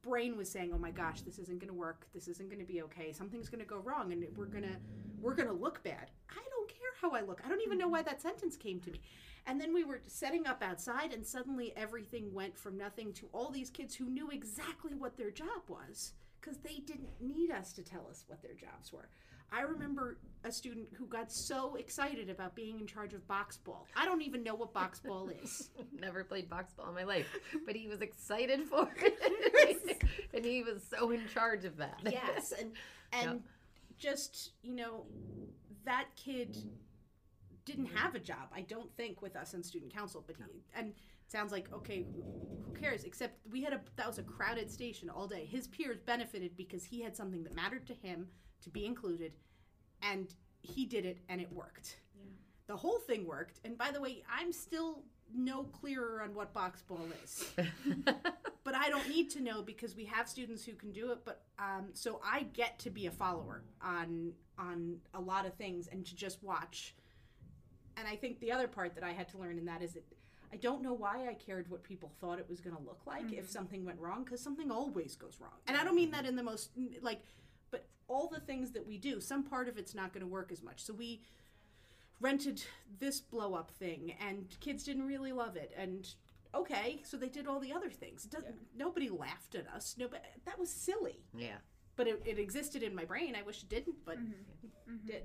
brain 0.01 0.37
was 0.37 0.49
saying 0.49 0.71
oh 0.73 0.77
my 0.77 0.91
gosh 0.91 1.21
this 1.21 1.39
isn't 1.39 1.59
going 1.59 1.69
to 1.69 1.73
work. 1.73 2.07
This 2.13 2.27
isn't 2.27 2.49
going 2.49 2.59
to 2.59 2.71
be 2.71 2.81
okay. 2.83 3.11
Something's 3.11 3.49
going 3.49 3.61
to 3.61 3.67
go 3.67 3.77
wrong 3.77 4.11
and 4.11 4.25
we're 4.35 4.45
going 4.45 4.63
to 4.63 4.75
we're 5.21 5.35
to 5.35 5.51
look 5.51 5.83
bad. 5.83 6.09
I 6.29 6.41
don't 6.49 6.69
care 6.69 6.77
how 6.99 7.11
i 7.11 7.21
look. 7.21 7.41
I 7.45 7.49
don't 7.49 7.61
even 7.61 7.77
know 7.77 7.87
why 7.87 8.01
that 8.03 8.21
sentence 8.21 8.57
came 8.57 8.79
to 8.81 8.91
me. 8.91 9.01
And 9.47 9.59
then 9.59 9.73
we 9.73 9.83
were 9.83 10.01
setting 10.07 10.47
up 10.47 10.63
outside 10.63 11.13
and 11.13 11.25
suddenly 11.25 11.73
everything 11.75 12.33
went 12.33 12.57
from 12.57 12.77
nothing 12.77 13.13
to 13.13 13.27
all 13.33 13.49
these 13.49 13.69
kids 13.69 13.95
who 13.95 14.05
knew 14.09 14.29
exactly 14.29 14.93
what 14.93 15.17
their 15.17 15.31
job 15.31 15.61
was 15.67 16.13
because 16.39 16.57
they 16.57 16.77
didn't 16.85 17.09
need 17.19 17.51
us 17.51 17.73
to 17.73 17.83
tell 17.83 18.07
us 18.09 18.23
what 18.27 18.41
their 18.41 18.53
jobs 18.53 18.91
were 18.91 19.09
I 19.51 19.61
remember 19.61 20.17
a 20.43 20.51
student 20.51 20.87
who 20.97 21.05
got 21.05 21.31
so 21.31 21.75
excited 21.75 22.29
about 22.29 22.55
being 22.55 22.79
in 22.79 22.87
charge 22.87 23.13
of 23.13 23.27
box 23.27 23.57
ball. 23.57 23.85
I 23.95 24.05
don't 24.05 24.21
even 24.21 24.43
know 24.43 24.55
what 24.55 24.73
box 24.73 24.99
ball 24.99 25.29
is. 25.29 25.69
never 25.99 26.23
played 26.23 26.49
box 26.49 26.73
ball 26.73 26.89
in 26.89 26.95
my 26.95 27.03
life 27.03 27.27
but 27.65 27.75
he 27.75 27.87
was 27.87 28.01
excited 28.01 28.63
for 28.63 28.89
it 28.97 30.01
and 30.33 30.43
he 30.43 30.63
was 30.63 30.81
so 30.89 31.11
in 31.11 31.21
charge 31.27 31.63
of 31.65 31.77
that 31.77 31.99
yes 32.09 32.53
and 32.59 32.71
and 33.13 33.31
Yep. 33.33 33.41
just 33.99 34.51
you 34.63 34.75
know 34.75 35.05
that 35.85 36.05
kid 36.15 36.57
didn't 37.65 37.85
have 37.85 38.15
a 38.15 38.19
job 38.19 38.49
i 38.55 38.61
don't 38.61 38.91
think 38.97 39.21
with 39.21 39.35
us 39.35 39.53
in 39.53 39.61
student 39.61 39.93
council 39.93 40.23
but 40.25 40.35
he 40.37 40.63
and 40.75 40.93
sounds 41.27 41.51
like 41.51 41.71
okay 41.71 42.03
who 42.15 42.23
who 42.65 42.73
cares 42.79 43.03
except 43.03 43.35
we 43.51 43.61
had 43.61 43.73
a 43.73 43.81
that 43.95 44.07
was 44.07 44.17
a 44.17 44.23
crowded 44.23 44.71
station 44.71 45.09
all 45.09 45.27
day 45.27 45.45
his 45.45 45.67
peers 45.67 45.99
benefited 46.05 46.57
because 46.57 46.83
he 46.83 47.01
had 47.01 47.15
something 47.15 47.43
that 47.43 47.53
mattered 47.55 47.85
to 47.85 47.93
him 47.93 48.27
to 48.61 48.69
be 48.69 48.85
included 48.85 49.33
and 50.01 50.33
he 50.61 50.85
did 50.85 51.05
it 51.05 51.19
and 51.29 51.41
it 51.41 51.51
worked 51.51 51.97
the 52.67 52.75
whole 52.75 52.99
thing 52.99 53.25
worked 53.25 53.59
and 53.65 53.77
by 53.77 53.91
the 53.91 53.99
way 53.99 54.23
i'm 54.31 54.51
still 54.51 55.03
no 55.33 55.63
clearer 55.63 56.21
on 56.21 56.33
what 56.35 56.53
box 56.53 56.81
ball 56.81 57.07
is 57.23 57.45
but 58.63 58.75
I 58.75 58.89
don't 58.89 59.07
need 59.09 59.29
to 59.31 59.41
know 59.41 59.61
because 59.61 59.95
we 59.95 60.05
have 60.05 60.27
students 60.29 60.63
who 60.63 60.73
can 60.73 60.91
do 60.91 61.11
it. 61.11 61.19
But 61.25 61.41
um, 61.59 61.89
so 61.93 62.21
I 62.23 62.43
get 62.53 62.79
to 62.79 62.89
be 62.89 63.07
a 63.07 63.11
follower 63.11 63.63
on 63.81 64.33
on 64.57 64.97
a 65.13 65.19
lot 65.19 65.45
of 65.45 65.53
things 65.55 65.87
and 65.87 66.05
to 66.05 66.15
just 66.15 66.43
watch. 66.43 66.95
And 67.97 68.07
I 68.07 68.15
think 68.15 68.39
the 68.39 68.51
other 68.51 68.67
part 68.67 68.95
that 68.95 69.03
I 69.03 69.11
had 69.11 69.27
to 69.29 69.37
learn 69.37 69.57
in 69.57 69.65
that 69.65 69.81
is 69.81 69.93
that 69.93 70.05
I 70.53 70.57
don't 70.57 70.81
know 70.81 70.93
why 70.93 71.27
I 71.27 71.33
cared 71.33 71.69
what 71.69 71.83
people 71.83 72.11
thought 72.19 72.39
it 72.39 72.49
was 72.49 72.61
going 72.61 72.75
to 72.75 72.81
look 72.81 73.01
like 73.05 73.31
if 73.31 73.49
something 73.49 73.85
went 73.85 73.99
wrong 73.99 74.23
because 74.23 74.41
something 74.41 74.69
always 74.69 75.15
goes 75.15 75.37
wrong. 75.41 75.51
And 75.67 75.77
I 75.77 75.83
don't 75.83 75.95
mean 75.95 76.11
that 76.11 76.25
in 76.25 76.35
the 76.35 76.43
most 76.43 76.71
like, 77.01 77.21
all 78.11 78.27
the 78.27 78.39
things 78.39 78.71
that 78.71 78.85
we 78.85 78.97
do, 78.97 79.19
some 79.21 79.43
part 79.43 79.67
of 79.67 79.77
it's 79.77 79.95
not 79.95 80.13
going 80.13 80.21
to 80.21 80.27
work 80.27 80.51
as 80.51 80.61
much. 80.61 80.83
So 80.83 80.93
we 80.93 81.21
rented 82.19 82.63
this 82.99 83.19
blow 83.19 83.53
up 83.53 83.71
thing 83.71 84.13
and 84.27 84.55
kids 84.59 84.83
didn't 84.83 85.07
really 85.07 85.31
love 85.31 85.55
it 85.55 85.71
and 85.75 86.13
okay 86.53 87.01
so 87.03 87.17
they 87.17 87.29
did 87.29 87.47
all 87.47 87.59
the 87.59 87.73
other 87.73 87.89
things 87.89 88.25
it 88.25 88.29
doesn't 88.29 88.53
nobody 88.77 89.09
laughed 89.09 89.55
at 89.55 89.65
us 89.73 89.95
no 89.97 90.07
but 90.07 90.23
that 90.45 90.59
was 90.59 90.69
silly 90.69 91.17
yeah 91.35 91.55
but 91.95 92.07
it, 92.07 92.21
it 92.23 92.37
existed 92.37 92.83
in 92.83 92.93
my 92.93 93.05
brain 93.05 93.35
i 93.35 93.41
wish 93.41 93.63
it 93.63 93.69
didn't 93.69 93.95
but 94.05 94.19
mm-hmm. 94.19 94.33
it 94.61 94.71
mm-hmm. 94.87 95.07
did 95.07 95.23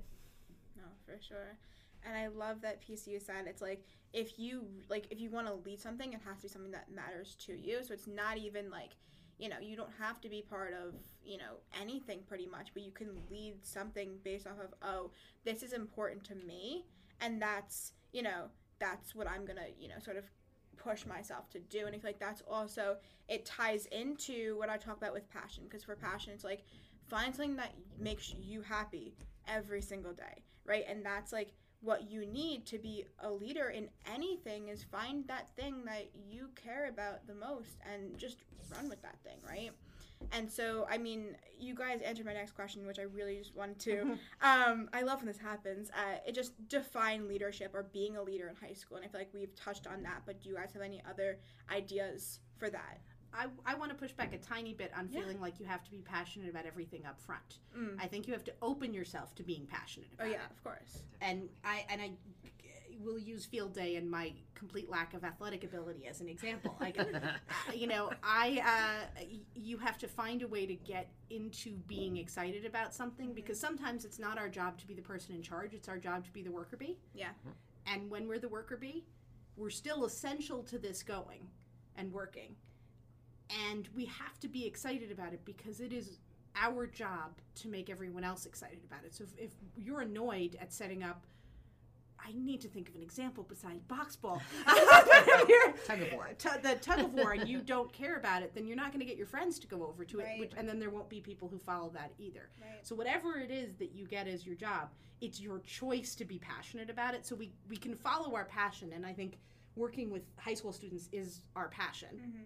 No, 0.77 0.83
for 1.05 1.21
sure. 1.21 1.57
And 2.05 2.15
I 2.15 2.27
love 2.27 2.61
that 2.61 2.81
piece 2.81 3.07
you 3.07 3.19
said. 3.19 3.45
It's 3.47 3.61
like 3.61 3.83
if 4.13 4.39
you 4.39 4.65
like 4.89 5.07
if 5.09 5.19
you 5.19 5.29
want 5.29 5.47
to 5.47 5.53
lead 5.53 5.79
something, 5.81 6.13
it 6.13 6.21
has 6.25 6.37
to 6.37 6.43
be 6.43 6.47
something 6.47 6.71
that 6.71 6.91
matters 6.93 7.35
to 7.45 7.53
you. 7.53 7.83
So 7.83 7.93
it's 7.93 8.07
not 8.07 8.37
even 8.37 8.69
like 8.69 8.91
you 9.37 9.49
know 9.49 9.57
you 9.61 9.75
don't 9.75 9.91
have 9.99 10.19
to 10.21 10.29
be 10.29 10.41
part 10.41 10.73
of 10.73 10.93
you 11.23 11.37
know 11.37 11.57
anything 11.79 12.19
pretty 12.27 12.47
much, 12.47 12.69
but 12.73 12.83
you 12.83 12.91
can 12.91 13.09
lead 13.29 13.55
something 13.61 14.17
based 14.23 14.47
off 14.47 14.59
of 14.63 14.73
oh 14.81 15.11
this 15.45 15.63
is 15.63 15.73
important 15.73 16.23
to 16.25 16.35
me, 16.35 16.85
and 17.21 17.41
that's 17.41 17.93
you 18.11 18.21
know 18.21 18.45
that's 18.79 19.15
what 19.15 19.27
I'm 19.27 19.45
gonna 19.45 19.67
you 19.79 19.87
know 19.87 19.99
sort 19.99 20.17
of 20.17 20.25
push 20.77 21.05
myself 21.05 21.49
to 21.51 21.59
do. 21.59 21.85
And 21.85 21.95
I 21.95 21.99
feel 21.99 22.09
like 22.09 22.19
that's 22.19 22.43
also 22.49 22.97
it 23.27 23.45
ties 23.45 23.87
into 23.87 24.57
what 24.57 24.69
I 24.69 24.77
talk 24.77 24.97
about 24.97 25.13
with 25.13 25.29
passion 25.29 25.63
because 25.63 25.83
for 25.83 25.95
passion 25.95 26.33
it's 26.33 26.43
like 26.43 26.63
find 27.07 27.35
something 27.35 27.55
that 27.55 27.73
makes 27.99 28.33
you 28.33 28.61
happy 28.61 29.15
every 29.47 29.81
single 29.81 30.13
day, 30.13 30.43
right? 30.65 30.83
And 30.87 31.05
that's 31.05 31.31
like 31.31 31.53
what 31.81 32.09
you 32.09 32.25
need 32.25 32.65
to 32.65 32.77
be 32.77 33.05
a 33.19 33.31
leader 33.31 33.69
in 33.69 33.87
anything 34.11 34.69
is 34.69 34.83
find 34.83 35.27
that 35.27 35.47
thing 35.55 35.85
that 35.85 36.09
you 36.29 36.49
care 36.55 36.87
about 36.87 37.25
the 37.27 37.35
most 37.35 37.77
and 37.91 38.17
just 38.17 38.37
run 38.75 38.89
with 38.89 39.01
that 39.01 39.17
thing, 39.23 39.37
right? 39.47 39.71
And 40.31 40.51
so, 40.51 40.87
I 40.89 40.97
mean, 40.97 41.37
you 41.59 41.75
guys 41.75 42.01
answered 42.01 42.25
my 42.25 42.33
next 42.33 42.51
question, 42.51 42.85
which 42.87 42.99
I 42.99 43.03
really 43.03 43.37
just 43.37 43.55
wanted 43.55 43.79
to. 43.79 44.01
um, 44.41 44.89
I 44.91 45.03
love 45.03 45.19
when 45.19 45.27
this 45.27 45.37
happens. 45.37 45.89
Uh, 45.91 46.17
it 46.25 46.33
just 46.33 46.53
define 46.67 47.27
leadership 47.27 47.71
or 47.73 47.83
being 47.83 48.17
a 48.17 48.23
leader 48.23 48.47
in 48.47 48.55
high 48.55 48.73
school, 48.73 48.97
and 48.97 49.05
I 49.05 49.09
feel 49.09 49.21
like 49.21 49.33
we've 49.33 49.55
touched 49.55 49.87
on 49.87 50.01
that. 50.03 50.23
But 50.25 50.41
do 50.41 50.49
you 50.49 50.55
guys 50.55 50.71
have 50.73 50.81
any 50.81 51.01
other 51.07 51.37
ideas 51.71 52.39
for 52.57 52.69
that? 52.69 52.99
I, 53.33 53.47
I 53.65 53.75
want 53.75 53.91
to 53.91 53.97
push 53.97 54.11
back 54.13 54.33
a 54.33 54.37
tiny 54.37 54.73
bit 54.73 54.91
on 54.97 55.09
Yeah. 55.11 55.21
feeling 55.21 55.39
like 55.39 55.59
you 55.59 55.65
have 55.65 55.83
to 55.83 55.91
be 55.91 55.99
passionate 56.01 56.49
about 56.49 56.65
everything 56.65 57.05
up 57.05 57.19
front. 57.21 57.59
Mm. 57.77 57.97
I 58.01 58.07
think 58.07 58.27
you 58.27 58.33
have 58.33 58.43
to 58.45 58.53
open 58.61 58.93
yourself 58.93 59.35
to 59.35 59.43
being 59.43 59.65
passionate 59.67 60.09
Oh 60.19 60.23
about 60.23 60.31
yeah, 60.31 60.45
it. 60.45 60.51
of 60.51 60.63
course. 60.63 61.03
and 61.21 61.49
I 61.63 61.85
and 61.89 62.01
I 62.01 62.11
will 63.03 63.19
use 63.19 63.45
field 63.45 63.73
day 63.75 63.95
and 63.97 64.09
my 64.09 64.33
complete 64.55 64.89
lack 64.89 65.13
of 65.13 65.23
athletic 65.23 65.63
ability 65.63 66.07
as 66.07 66.19
an 66.19 66.27
example. 66.27 66.75
Like, 66.81 66.99
uh, 66.99 67.03
you 67.75 67.85
know, 67.85 68.09
I 68.23 68.59
uh, 68.65 69.23
you 69.53 69.77
have 69.77 69.99
to 69.99 70.07
find 70.07 70.41
a 70.41 70.47
way 70.47 70.65
to 70.65 70.73
get 70.73 71.07
into 71.29 71.75
being 71.87 72.17
excited 72.17 72.65
about 72.65 72.95
something 72.95 73.33
because 73.33 73.59
sometimes 73.59 74.03
it's 74.03 74.17
not 74.17 74.39
our 74.39 74.49
job 74.49 74.79
to 74.79 74.87
be 74.87 74.95
the 74.95 75.01
person 75.03 75.35
in 75.35 75.43
charge; 75.43 75.73
it's 75.75 75.87
our 75.87 75.99
job 75.99 76.25
to 76.25 76.31
be 76.31 76.41
the 76.41 76.51
worker 76.51 76.75
bee. 76.75 76.97
Yeah. 77.13 77.29
And 77.85 78.09
when 78.09 78.27
we're 78.27 78.39
the 78.39 78.49
worker 78.49 78.77
bee, 78.77 79.05
we're 79.55 79.69
still 79.69 80.05
essential 80.05 80.63
to 80.63 80.79
this 80.79 81.03
going 81.03 81.47
and 81.97 82.11
working. 82.11 82.55
And 83.69 83.87
we 83.95 84.05
have 84.05 84.39
to 84.41 84.47
be 84.47 84.65
excited 84.65 85.11
about 85.11 85.33
it 85.33 85.43
because 85.45 85.79
it 85.79 85.93
is 85.93 86.19
our 86.55 86.87
job 86.87 87.33
to 87.55 87.67
make 87.67 87.89
everyone 87.89 88.23
else 88.23 88.45
excited 88.45 88.79
about 88.89 89.03
it. 89.05 89.13
So 89.13 89.23
if, 89.23 89.37
if 89.45 89.51
you're 89.77 90.01
annoyed 90.01 90.57
at 90.59 90.73
setting 90.73 91.03
up, 91.03 91.25
I 92.19 92.31
need 92.33 92.61
to 92.61 92.67
think 92.67 92.89
of 92.89 92.95
an 92.95 93.03
example 93.03 93.45
besides 93.47 93.83
box 93.83 94.15
ball. 94.15 94.41
Tug 95.85 96.01
of 96.01 96.11
war. 96.13 96.29
tu- 96.37 96.49
the 96.63 96.75
tug 96.81 96.99
of 96.99 97.13
war, 97.13 97.33
and 97.33 97.47
you 97.47 97.61
don't 97.65 97.93
care 97.93 98.17
about 98.17 98.41
it, 98.41 98.53
then 98.55 98.65
you're 98.67 98.75
not 98.75 98.87
going 98.91 98.99
to 98.99 99.05
get 99.05 99.17
your 99.17 99.27
friends 99.27 99.59
to 99.59 99.67
go 99.67 99.85
over 99.85 100.03
to 100.05 100.19
it, 100.19 100.23
Right. 100.23 100.39
which, 100.39 100.51
and 100.57 100.67
then 100.67 100.79
there 100.79 100.89
won't 100.89 101.09
be 101.09 101.21
people 101.21 101.47
who 101.47 101.59
follow 101.59 101.89
that 101.93 102.11
either. 102.17 102.49
Right. 102.59 102.79
So 102.85 102.95
whatever 102.95 103.37
it 103.37 103.51
is 103.51 103.75
that 103.75 103.93
you 103.93 104.07
get 104.07 104.27
as 104.27 104.45
your 104.45 104.55
job, 104.55 104.89
it's 105.21 105.39
your 105.39 105.59
choice 105.59 106.15
to 106.15 106.25
be 106.25 106.39
passionate 106.39 106.89
about 106.89 107.13
it. 107.13 107.25
So 107.25 107.35
we 107.35 107.51
we 107.69 107.77
can 107.77 107.95
follow 107.95 108.35
our 108.35 108.45
passion, 108.45 108.93
and 108.93 109.05
I 109.05 109.13
think 109.13 109.37
working 109.75 110.09
with 110.09 110.23
high 110.37 110.53
school 110.55 110.73
students 110.73 111.07
is 111.13 111.41
our 111.55 111.69
passion. 111.69 112.09
Definitely. 112.11 112.41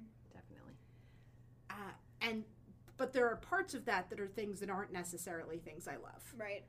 And 2.21 2.43
but 2.97 3.13
there 3.13 3.27
are 3.29 3.35
parts 3.37 3.73
of 3.73 3.85
that 3.85 4.09
that 4.09 4.19
are 4.19 4.27
things 4.27 4.59
that 4.59 4.69
aren't 4.69 4.93
necessarily 4.93 5.57
things 5.57 5.87
I 5.87 5.93
love. 5.95 6.23
Right. 6.37 6.63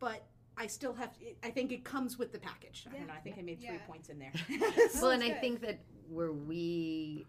But 0.00 0.24
I 0.56 0.66
still 0.66 0.92
have. 0.94 1.10
I 1.42 1.50
think 1.50 1.72
it 1.72 1.84
comes 1.84 2.18
with 2.18 2.32
the 2.32 2.38
package. 2.38 2.86
I 2.92 2.96
don't 2.98 3.06
know. 3.06 3.14
I 3.14 3.20
think 3.20 3.38
I 3.38 3.42
made 3.42 3.60
three 3.60 3.74
Yeah. 3.74 3.86
points 3.86 4.08
in 4.08 4.18
there. 4.18 4.32
well, 5.00 5.10
and 5.10 5.22
I 5.22 5.30
think 5.30 5.60
that 5.62 5.80
where 6.08 6.32
we 6.32 7.26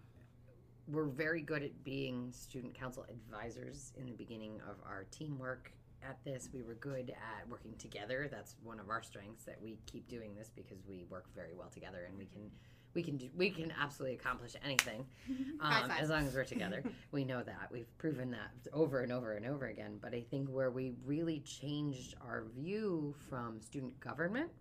we're 0.88 1.06
very 1.06 1.42
good 1.42 1.63
at 1.63 1.84
being 1.84 2.32
student 2.34 2.74
council 2.74 3.06
advisors 3.10 3.94
in 3.98 4.06
the 4.08 4.12
beginning 4.13 4.60
of 4.70 4.75
our 4.86 5.06
teamwork 5.12 5.72
at 6.08 6.18
this. 6.25 6.50
We 6.53 6.62
were 6.62 6.74
good 6.75 7.12
at 7.12 7.48
working 7.50 7.74
together. 7.77 8.27
That's 8.30 8.56
one 8.63 8.80
of 8.80 8.89
our 8.89 9.01
strengths 9.01 9.46
that 9.46 9.62
we 9.62 9.77
keep 9.86 10.10
doing 10.10 10.36
this 10.36 10.51
because 10.53 10.80
we 10.88 11.06
work 11.10 11.25
very 11.34 11.53
well 11.53 11.70
together 11.70 12.06
and 12.10 12.18
we 12.18 12.25
can 12.25 12.51
we 12.93 13.03
can 13.03 13.17
do 13.17 13.29
we 13.35 13.50
can 13.50 13.73
absolutely 13.79 14.15
accomplish 14.15 14.53
anything 14.63 15.05
um, 15.59 15.91
as 15.91 16.09
long 16.09 16.25
as 16.27 16.35
we're 16.35 16.43
together. 16.43 16.83
we 17.12 17.23
know 17.25 17.41
that 17.43 17.69
we've 17.71 17.95
proven 17.97 18.31
that 18.31 18.51
over 18.71 19.00
and 19.01 19.12
over 19.12 19.33
and 19.33 19.45
over 19.45 19.67
again. 19.67 19.97
But 20.01 20.13
I 20.13 20.21
think 20.21 20.50
where 20.50 20.71
we 20.71 20.93
really 21.05 21.39
changed 21.39 22.15
our 22.21 22.43
view 22.55 23.15
from 23.29 23.62
student 23.62 24.00
government 24.00 24.51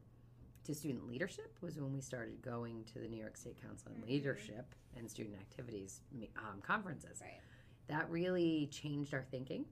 to 0.65 0.75
student 0.75 1.07
leadership 1.09 1.57
was 1.61 1.77
when 1.77 1.93
we 1.93 2.01
started 2.01 2.41
going 2.43 2.85
to 2.93 3.01
the 3.01 3.09
New 3.09 3.19
York 3.19 3.37
State 3.37 3.61
Council 3.61 3.91
on 3.95 4.01
Mhm. 4.03 4.07
Leadership 4.09 4.75
and 4.97 5.11
Student 5.11 5.37
Activities 5.37 6.01
um, 6.37 6.61
conferences. 6.63 7.21
Right. 7.21 7.41
That 7.89 8.09
really 8.11 8.69
changed 8.69 9.13
our 9.13 9.25
thinking, 9.31 9.65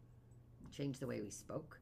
changed 0.72 1.00
the 1.00 1.06
way 1.06 1.20
we 1.20 1.30
spoke. 1.30 1.79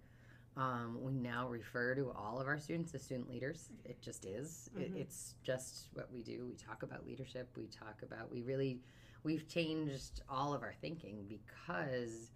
Um, 0.58 0.98
we 1.00 1.12
now 1.14 1.46
refer 1.48 1.94
to 1.94 2.10
all 2.10 2.40
of 2.40 2.48
our 2.48 2.58
students 2.58 2.92
as 2.92 3.02
student 3.04 3.30
leaders. 3.30 3.70
It 3.84 4.02
just 4.02 4.24
is. 4.24 4.68
It, 4.76 4.92
Mhm. 4.92 4.96
it's 5.02 5.36
just 5.42 5.88
what 5.92 6.10
we 6.10 6.24
do. 6.24 6.46
We 6.46 6.56
talk 6.56 6.82
about 6.82 7.06
leadership. 7.06 7.56
We 7.56 7.68
talk 7.68 8.02
about, 8.02 8.28
we 8.28 8.42
really, 8.42 8.82
we've 9.22 9.46
changed 9.46 10.22
all 10.28 10.52
of 10.52 10.62
our 10.62 10.74
thinking 10.74 11.26
because 11.28 12.32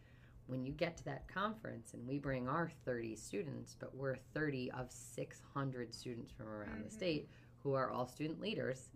when 0.46 0.64
you 0.64 0.72
get 0.72 0.96
to 0.98 1.04
that 1.06 1.26
conference 1.26 1.94
and 1.94 2.06
we 2.06 2.20
bring 2.20 2.48
our 2.48 2.68
30 2.84 3.16
students, 3.16 3.74
but 3.74 3.92
we're 3.96 4.14
30 4.16 4.70
of 4.70 4.92
600 4.92 5.92
students 5.92 6.30
from 6.30 6.46
around 6.46 6.84
the 6.84 6.90
Mhm. 6.90 6.92
state 6.92 7.28
who 7.58 7.74
are 7.74 7.90
all 7.90 8.06
student 8.06 8.40
leaders 8.40 8.90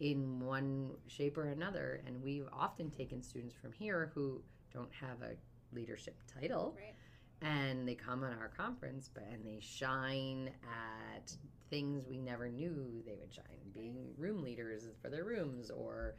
in 0.00 0.40
one 0.40 0.96
shape 1.06 1.38
or 1.38 1.44
another. 1.46 2.02
And 2.06 2.20
we've 2.24 2.48
often 2.52 2.90
taken 2.90 3.22
students 3.22 3.54
from 3.54 3.70
here 3.72 4.06
who 4.14 4.42
don't 4.72 4.92
have 4.94 5.22
a 5.22 5.36
leadership 5.72 6.16
title 6.26 6.72
Right. 6.76 6.94
And 7.44 7.86
they 7.86 7.94
come 7.94 8.24
on 8.24 8.32
our 8.40 8.48
conference 8.56 9.08
but 9.12 9.24
and 9.30 9.44
they 9.46 9.60
shine 9.60 10.50
at 10.64 11.32
things 11.70 12.06
we 12.08 12.18
never 12.18 12.48
knew 12.48 13.02
they 13.06 13.14
would 13.20 13.32
shine. 13.32 13.44
Being 13.74 14.14
room 14.18 14.42
leaders 14.42 14.84
for 15.00 15.08
their 15.10 15.24
rooms 15.24 15.70
or 15.70 16.14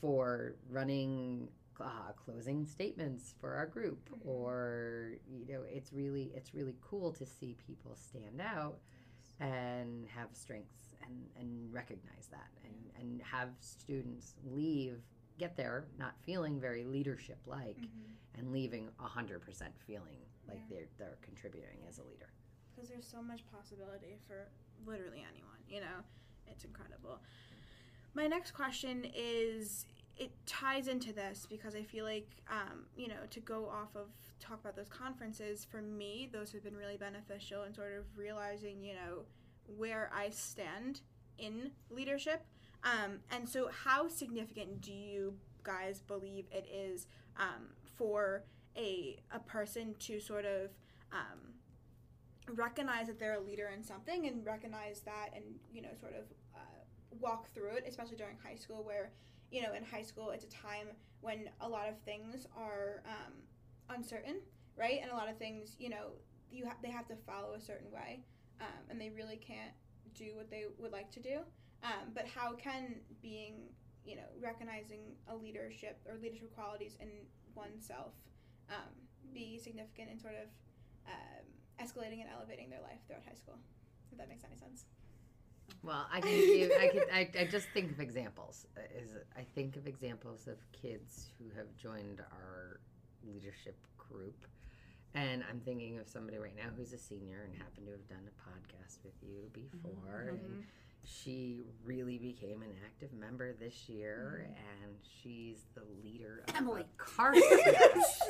for 0.00 0.54
running 0.70 1.48
uh, 1.80 2.12
closing 2.16 2.64
statements 2.64 3.34
for 3.40 3.54
our 3.54 3.66
group 3.66 4.08
Mhm. 4.10 4.26
or 4.26 5.12
you 5.28 5.46
know 5.52 5.62
it's 5.62 5.92
really 5.92 6.32
it's 6.34 6.54
really 6.54 6.76
cool 6.80 7.12
to 7.12 7.26
see 7.26 7.54
people 7.66 7.94
stand 7.96 8.40
out 8.40 8.78
and 9.40 10.06
have 10.08 10.28
strengths 10.34 10.94
and, 11.04 11.28
and 11.38 11.72
recognize 11.72 12.28
that 12.30 12.48
and, 12.64 12.74
and 12.98 13.22
have 13.22 13.50
students 13.60 14.34
leave 14.44 15.02
get 15.38 15.56
there 15.56 15.84
not 15.98 16.14
feeling 16.24 16.60
very 16.60 16.84
leadership 16.84 17.38
like 17.46 17.76
and 18.38 18.52
leaving 18.52 18.88
100% 19.00 19.40
feeling 19.86 20.18
like 20.48 20.58
Yeah. 20.58 20.76
they're 20.76 20.88
they're 20.98 21.18
contributing 21.22 21.78
as 21.88 21.98
a 21.98 22.02
leader 22.04 22.28
Because 22.74 22.88
there's 22.90 23.06
so 23.06 23.22
much 23.22 23.42
possibility 23.52 24.18
for 24.26 24.48
literally 24.86 25.24
anyone. 25.32 25.58
You 25.68 25.80
know, 25.80 26.04
it's 26.46 26.64
incredible. 26.64 27.20
My 28.14 28.26
next 28.26 28.52
question 28.52 29.06
is 29.14 29.86
it 30.16 30.30
ties 30.46 30.88
into 30.88 31.12
this 31.12 31.46
because 31.48 31.74
I 31.74 31.82
feel 31.82 32.04
like, 32.04 32.28
um, 32.50 32.86
you 32.96 33.08
know, 33.08 33.26
to 33.30 33.40
go 33.40 33.66
off 33.68 33.94
of 33.94 34.08
talk 34.40 34.60
about 34.60 34.76
those 34.76 34.88
conferences, 34.88 35.64
for 35.64 35.82
me, 35.82 36.28
those 36.32 36.52
have 36.52 36.62
been 36.64 36.76
really 36.76 36.96
beneficial 36.96 37.64
in 37.64 37.74
sort 37.74 37.92
of 37.98 38.04
realizing, 38.16 38.82
you 38.82 38.94
know, 38.94 39.24
where 39.76 40.10
I 40.14 40.30
stand 40.30 41.00
in 41.38 41.72
leadership. 41.90 42.44
Um, 42.86 43.18
and 43.32 43.48
so, 43.48 43.68
how 43.84 44.06
significant 44.08 44.80
do 44.80 44.92
you 44.92 45.34
guys 45.64 46.00
believe 46.06 46.46
it 46.52 46.66
is 46.72 47.08
um, 47.36 47.70
for 47.96 48.44
a, 48.76 49.18
a 49.32 49.40
person 49.40 49.94
to 49.98 50.20
sort 50.20 50.44
of 50.44 50.70
um, 51.12 51.54
recognize 52.54 53.08
that 53.08 53.18
they're 53.18 53.34
a 53.34 53.40
leader 53.40 53.70
in 53.74 53.82
something 53.82 54.26
and 54.28 54.46
recognize 54.46 55.00
that 55.00 55.30
and 55.34 55.44
you 55.72 55.82
know 55.82 55.88
sort 55.98 56.12
of 56.14 56.24
uh, 56.54 56.84
walk 57.20 57.52
through 57.52 57.70
it 57.72 57.84
especially 57.88 58.16
during 58.16 58.36
high 58.44 58.54
school 58.54 58.84
where 58.84 59.10
you 59.50 59.62
know 59.62 59.72
in 59.74 59.82
high 59.82 60.02
school 60.02 60.30
it's 60.30 60.44
a 60.44 60.48
time 60.48 60.86
when 61.22 61.48
a 61.62 61.68
lot 61.68 61.88
of 61.88 61.98
things 62.04 62.46
are 62.56 63.02
um, 63.06 63.32
uncertain 63.96 64.36
right? 64.76 65.00
And 65.02 65.10
a 65.10 65.14
lot 65.14 65.28
of 65.28 65.36
things 65.38 65.74
you 65.78 65.88
know 65.88 66.12
you 66.52 66.66
ha- 66.66 66.76
they 66.82 66.90
have 66.90 67.08
to 67.08 67.16
follow 67.26 67.54
a 67.56 67.60
certain 67.60 67.90
way 67.90 68.20
um, 68.60 68.84
and 68.90 69.00
they 69.00 69.10
really 69.10 69.36
can't 69.36 69.72
do 70.14 70.36
what 70.36 70.50
they 70.50 70.64
would 70.78 70.92
like 70.92 71.10
to 71.10 71.20
do 71.20 71.40
um, 71.82 72.12
but 72.14 72.26
how 72.26 72.54
can 72.54 72.96
being 73.22 73.68
you 74.04 74.16
know 74.16 74.28
recognizing 74.40 75.00
a 75.28 75.34
leadership 75.36 75.98
or 76.06 76.14
leadership 76.22 76.54
qualities 76.54 76.96
in 77.00 77.08
oneself 77.54 78.12
um, 78.70 78.92
be 79.34 79.58
significant 79.58 80.10
in 80.10 80.18
sort 80.18 80.34
of 80.34 80.48
um, 81.06 81.44
escalating 81.80 82.20
and 82.20 82.28
elevating 82.34 82.70
their 82.70 82.80
life 82.80 82.98
throughout 83.06 83.22
high 83.26 83.34
school. 83.34 83.58
If 84.12 84.18
that 84.18 84.28
makes 84.28 84.44
any 84.44 84.56
sense. 84.56 84.84
well 85.82 86.06
i 86.12 86.20
can 86.20 86.30
give 86.30 86.70
i 86.80 86.88
could 86.88 87.04
I, 87.12 87.28
I 87.40 87.44
just 87.44 87.68
think 87.74 87.90
of 87.90 88.00
examples 88.00 88.66
uh, 88.76 88.80
is 89.00 89.10
i 89.36 89.42
think 89.54 89.76
of 89.76 89.86
examples 89.86 90.46
of 90.46 90.56
kids 90.72 91.26
who 91.38 91.46
have 91.56 91.66
joined 91.76 92.20
our 92.32 92.80
leadership 93.26 93.76
group 93.98 94.46
and 95.14 95.42
i'm 95.50 95.60
thinking 95.60 95.98
of 95.98 96.08
somebody 96.08 96.38
right 96.38 96.56
now 96.56 96.70
who's 96.76 96.92
a 96.92 96.98
senior 96.98 97.42
and 97.44 97.54
happened 97.54 97.86
to 97.86 97.92
have 97.92 98.08
done 98.08 98.26
a 98.26 98.34
podcast 98.48 98.98
with 99.04 99.14
you 99.22 99.50
before 99.52 100.28
and 100.30 100.64
she 101.06 101.60
really 101.84 102.18
became 102.18 102.62
an 102.62 102.74
active 102.84 103.12
member 103.12 103.52
this 103.52 103.88
year 103.88 104.42
mm-hmm. 104.42 104.84
and 104.84 104.96
she's 105.22 105.64
the 105.74 105.82
leader 106.02 106.42
of 106.48 106.56
Emily. 106.56 106.82
a 106.82 107.02
car 107.02 107.34
smash. 107.34 108.20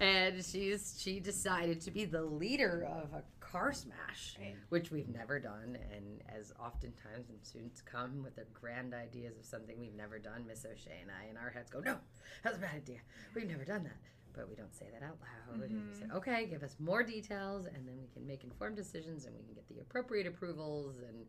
and 0.00 0.44
she's 0.44 0.98
she 1.00 1.20
decided 1.20 1.80
to 1.80 1.90
be 1.90 2.04
the 2.04 2.22
leader 2.22 2.86
of 2.90 3.12
a 3.14 3.22
car 3.40 3.72
smash 3.72 4.36
Right. 4.40 4.54
which 4.70 4.90
we've 4.90 5.08
never 5.08 5.38
done 5.38 5.76
and 5.94 6.22
as 6.34 6.52
oftentimes 6.58 7.28
when 7.28 7.42
students 7.42 7.80
come 7.82 8.22
with 8.22 8.34
their 8.34 8.46
grand 8.52 8.94
ideas 8.94 9.38
of 9.38 9.44
something 9.44 9.78
we've 9.78 9.94
never 9.94 10.18
done 10.18 10.44
miss 10.46 10.64
o'shea 10.64 10.98
and 11.02 11.10
i 11.10 11.30
in 11.30 11.36
our 11.36 11.50
heads 11.50 11.70
go 11.70 11.80
no 11.80 11.96
that's 12.42 12.56
a 12.56 12.60
bad 12.60 12.74
idea 12.76 12.98
we've 13.34 13.48
never 13.48 13.64
done 13.64 13.84
that 13.84 13.98
but 14.34 14.48
we 14.48 14.56
don't 14.56 14.74
say 14.74 14.86
that 14.92 15.04
out 15.04 15.18
loud 15.20 15.70
and 15.70 15.88
we 15.88 15.94
say 15.94 16.04
mm-hmm. 16.04 16.16
okay 16.16 16.46
give 16.46 16.62
us 16.62 16.76
more 16.80 17.02
details 17.02 17.66
and 17.66 17.86
then 17.86 17.96
we 18.00 18.08
can 18.14 18.26
make 18.26 18.42
informed 18.44 18.76
decisions 18.76 19.26
and 19.26 19.34
we 19.36 19.42
can 19.42 19.54
get 19.54 19.68
the 19.68 19.80
appropriate 19.80 20.26
approvals 20.26 20.96
and 21.06 21.26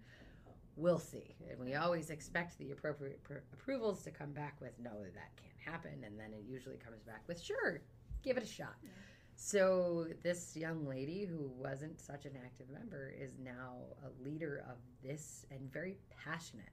we'll 0.76 1.00
see. 1.00 1.36
And 1.50 1.60
we 1.60 1.76
always 1.76 2.10
expect 2.10 2.58
the 2.58 2.72
appropriate 2.72 3.24
pr- 3.24 3.46
approvals 3.54 4.04
to 4.04 4.12
come 4.12 4.32
back 4.32 4.56
with, 4.60 4.74
no, 4.80 4.92
that 4.92 5.36
can't 5.36 5.74
happen. 5.74 6.04
And 6.06 6.20
then 6.20 6.34
it 6.34 6.44
usually 6.48 6.78
comes 6.78 7.02
back 7.04 7.24
with, 7.28 7.42
sure, 7.42 7.82
give 8.24 8.38
it 8.38 8.44
a 8.44 8.48
shot. 8.48 8.76
So 9.36 10.08
this 10.24 10.56
young 10.56 10.88
lady 10.88 11.26
who 11.26 11.52
wasn't 11.58 12.00
such 12.00 12.26
an 12.26 12.34
active 12.44 12.70
member 12.70 13.12
is 13.20 13.34
now 13.44 13.78
a 14.06 14.24
leader 14.24 14.64
of 14.70 14.78
this 15.04 15.46
and 15.52 15.72
very 15.72 15.98
passionate. 16.24 16.70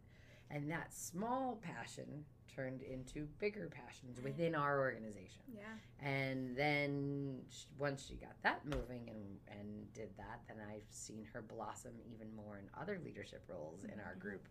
And 0.50 0.71
that 0.71 0.92
small 0.92 1.61
passion 1.62 2.25
turned 2.54 2.83
into 2.83 3.26
bigger 3.38 3.71
passions 3.73 4.21
within 4.23 4.54
our 4.54 4.80
organization. 4.80 5.42
Yeah. 5.54 6.07
And 6.07 6.57
then 6.57 7.42
sh- 7.49 7.66
once 7.78 8.04
she 8.07 8.14
got 8.14 8.35
that 8.42 8.64
moving 8.66 9.09
and, 9.09 9.59
and 9.59 9.92
did 9.92 10.11
that, 10.16 10.40
then 10.49 10.57
I've 10.69 10.83
seen 10.90 11.25
her 11.33 11.42
blossom 11.42 11.92
even 12.12 12.35
more 12.35 12.59
in 12.59 12.64
other 12.80 13.00
leadership 13.04 13.45
roles 13.49 13.85
in 13.85 14.00
our 14.00 14.12
mm-hmm. 14.12 14.21
group. 14.21 14.49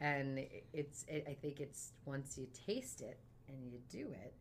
And 0.00 0.38
it- 0.38 0.66
it's, 0.72 1.04
it, 1.08 1.26
I 1.28 1.32
think 1.32 1.60
it's 1.60 1.92
once 2.04 2.36
you 2.36 2.46
taste 2.66 3.00
it 3.00 3.18
and 3.48 3.56
you 3.64 3.78
do 3.88 4.12
it, 4.12 4.34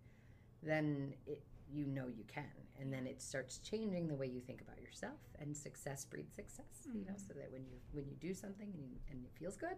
then 0.62 1.14
it, 1.26 1.42
you 1.72 1.86
know 1.86 2.08
you 2.08 2.26
can. 2.28 2.44
And 2.80 2.92
then 2.92 3.06
it 3.06 3.22
starts 3.22 3.60
changing 3.60 4.08
the 4.08 4.16
way 4.16 4.28
you 4.28 4.42
think 4.42 4.62
about 4.62 4.82
yourself. 4.82 5.20
And 5.40 5.56
success 5.56 6.06
breeds 6.06 6.34
success, 6.34 6.66
you 6.94 7.06
know, 7.06 7.14
mm-hmm. 7.14 7.28
so 7.28 7.34
that 7.36 7.52
when 7.52 7.62
you 7.62 7.78
when 7.92 8.06
you 8.08 8.16
do 8.20 8.34
something 8.34 8.70
and, 8.74 8.90
you, 8.90 8.98
and 9.10 9.24
it 9.24 9.32
feels 9.38 9.58
good, 9.58 9.76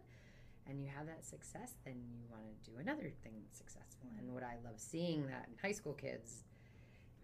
and 0.67 0.81
you 0.81 0.87
have 0.95 1.07
that 1.07 1.25
success, 1.25 1.73
then 1.85 1.95
you 2.13 2.25
want 2.29 2.43
to 2.43 2.71
do 2.71 2.77
another 2.77 3.11
thing 3.23 3.33
that's 3.43 3.57
successful. 3.57 4.09
And 4.19 4.33
what 4.33 4.43
I 4.43 4.57
love 4.63 4.79
seeing 4.79 5.27
that 5.27 5.47
in 5.49 5.57
high 5.61 5.73
school 5.73 5.93
kids, 5.93 6.43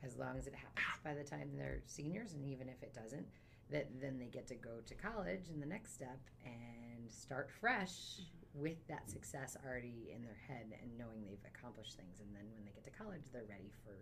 as 0.04 0.18
long 0.18 0.38
as 0.38 0.48
it 0.48 0.54
happens 0.56 1.00
by 1.04 1.14
the 1.14 1.24
time 1.24 1.52
they're 1.56 1.82
seniors, 1.86 2.34
and 2.34 2.46
even 2.46 2.70
if 2.70 2.82
it 2.84 2.94
doesn't, 2.94 3.26
that 3.70 3.88
then 4.00 4.18
they 4.18 4.28
get 4.28 4.48
to 4.48 4.56
go 4.56 4.80
to 4.86 4.96
college 4.96 5.50
and 5.52 5.62
the 5.62 5.66
next 5.66 5.94
step 5.94 6.20
and 6.46 7.12
start 7.12 7.50
fresh 7.52 8.22
mm-hmm. 8.22 8.64
with 8.64 8.88
that 8.88 9.10
success 9.10 9.58
already 9.66 10.12
in 10.16 10.24
their 10.24 10.40
head 10.48 10.72
and 10.82 10.98
knowing 10.98 11.24
they've 11.26 11.44
accomplished 11.54 11.96
things. 11.96 12.20
And 12.20 12.34
then 12.34 12.46
when 12.56 12.64
they 12.64 12.72
get 12.72 12.86
to 12.86 12.92
college, 12.92 13.24
they're 13.32 13.50
ready 13.50 13.72
for 13.84 13.96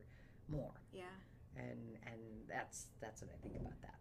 more. 0.47 0.73
Yeah. 0.93 1.03
And 1.57 1.97
and 2.05 2.21
that's 2.47 2.87
that's 3.01 3.21
what 3.21 3.31
I 3.33 3.37
think 3.41 3.55
about 3.55 3.81
that. 3.81 3.99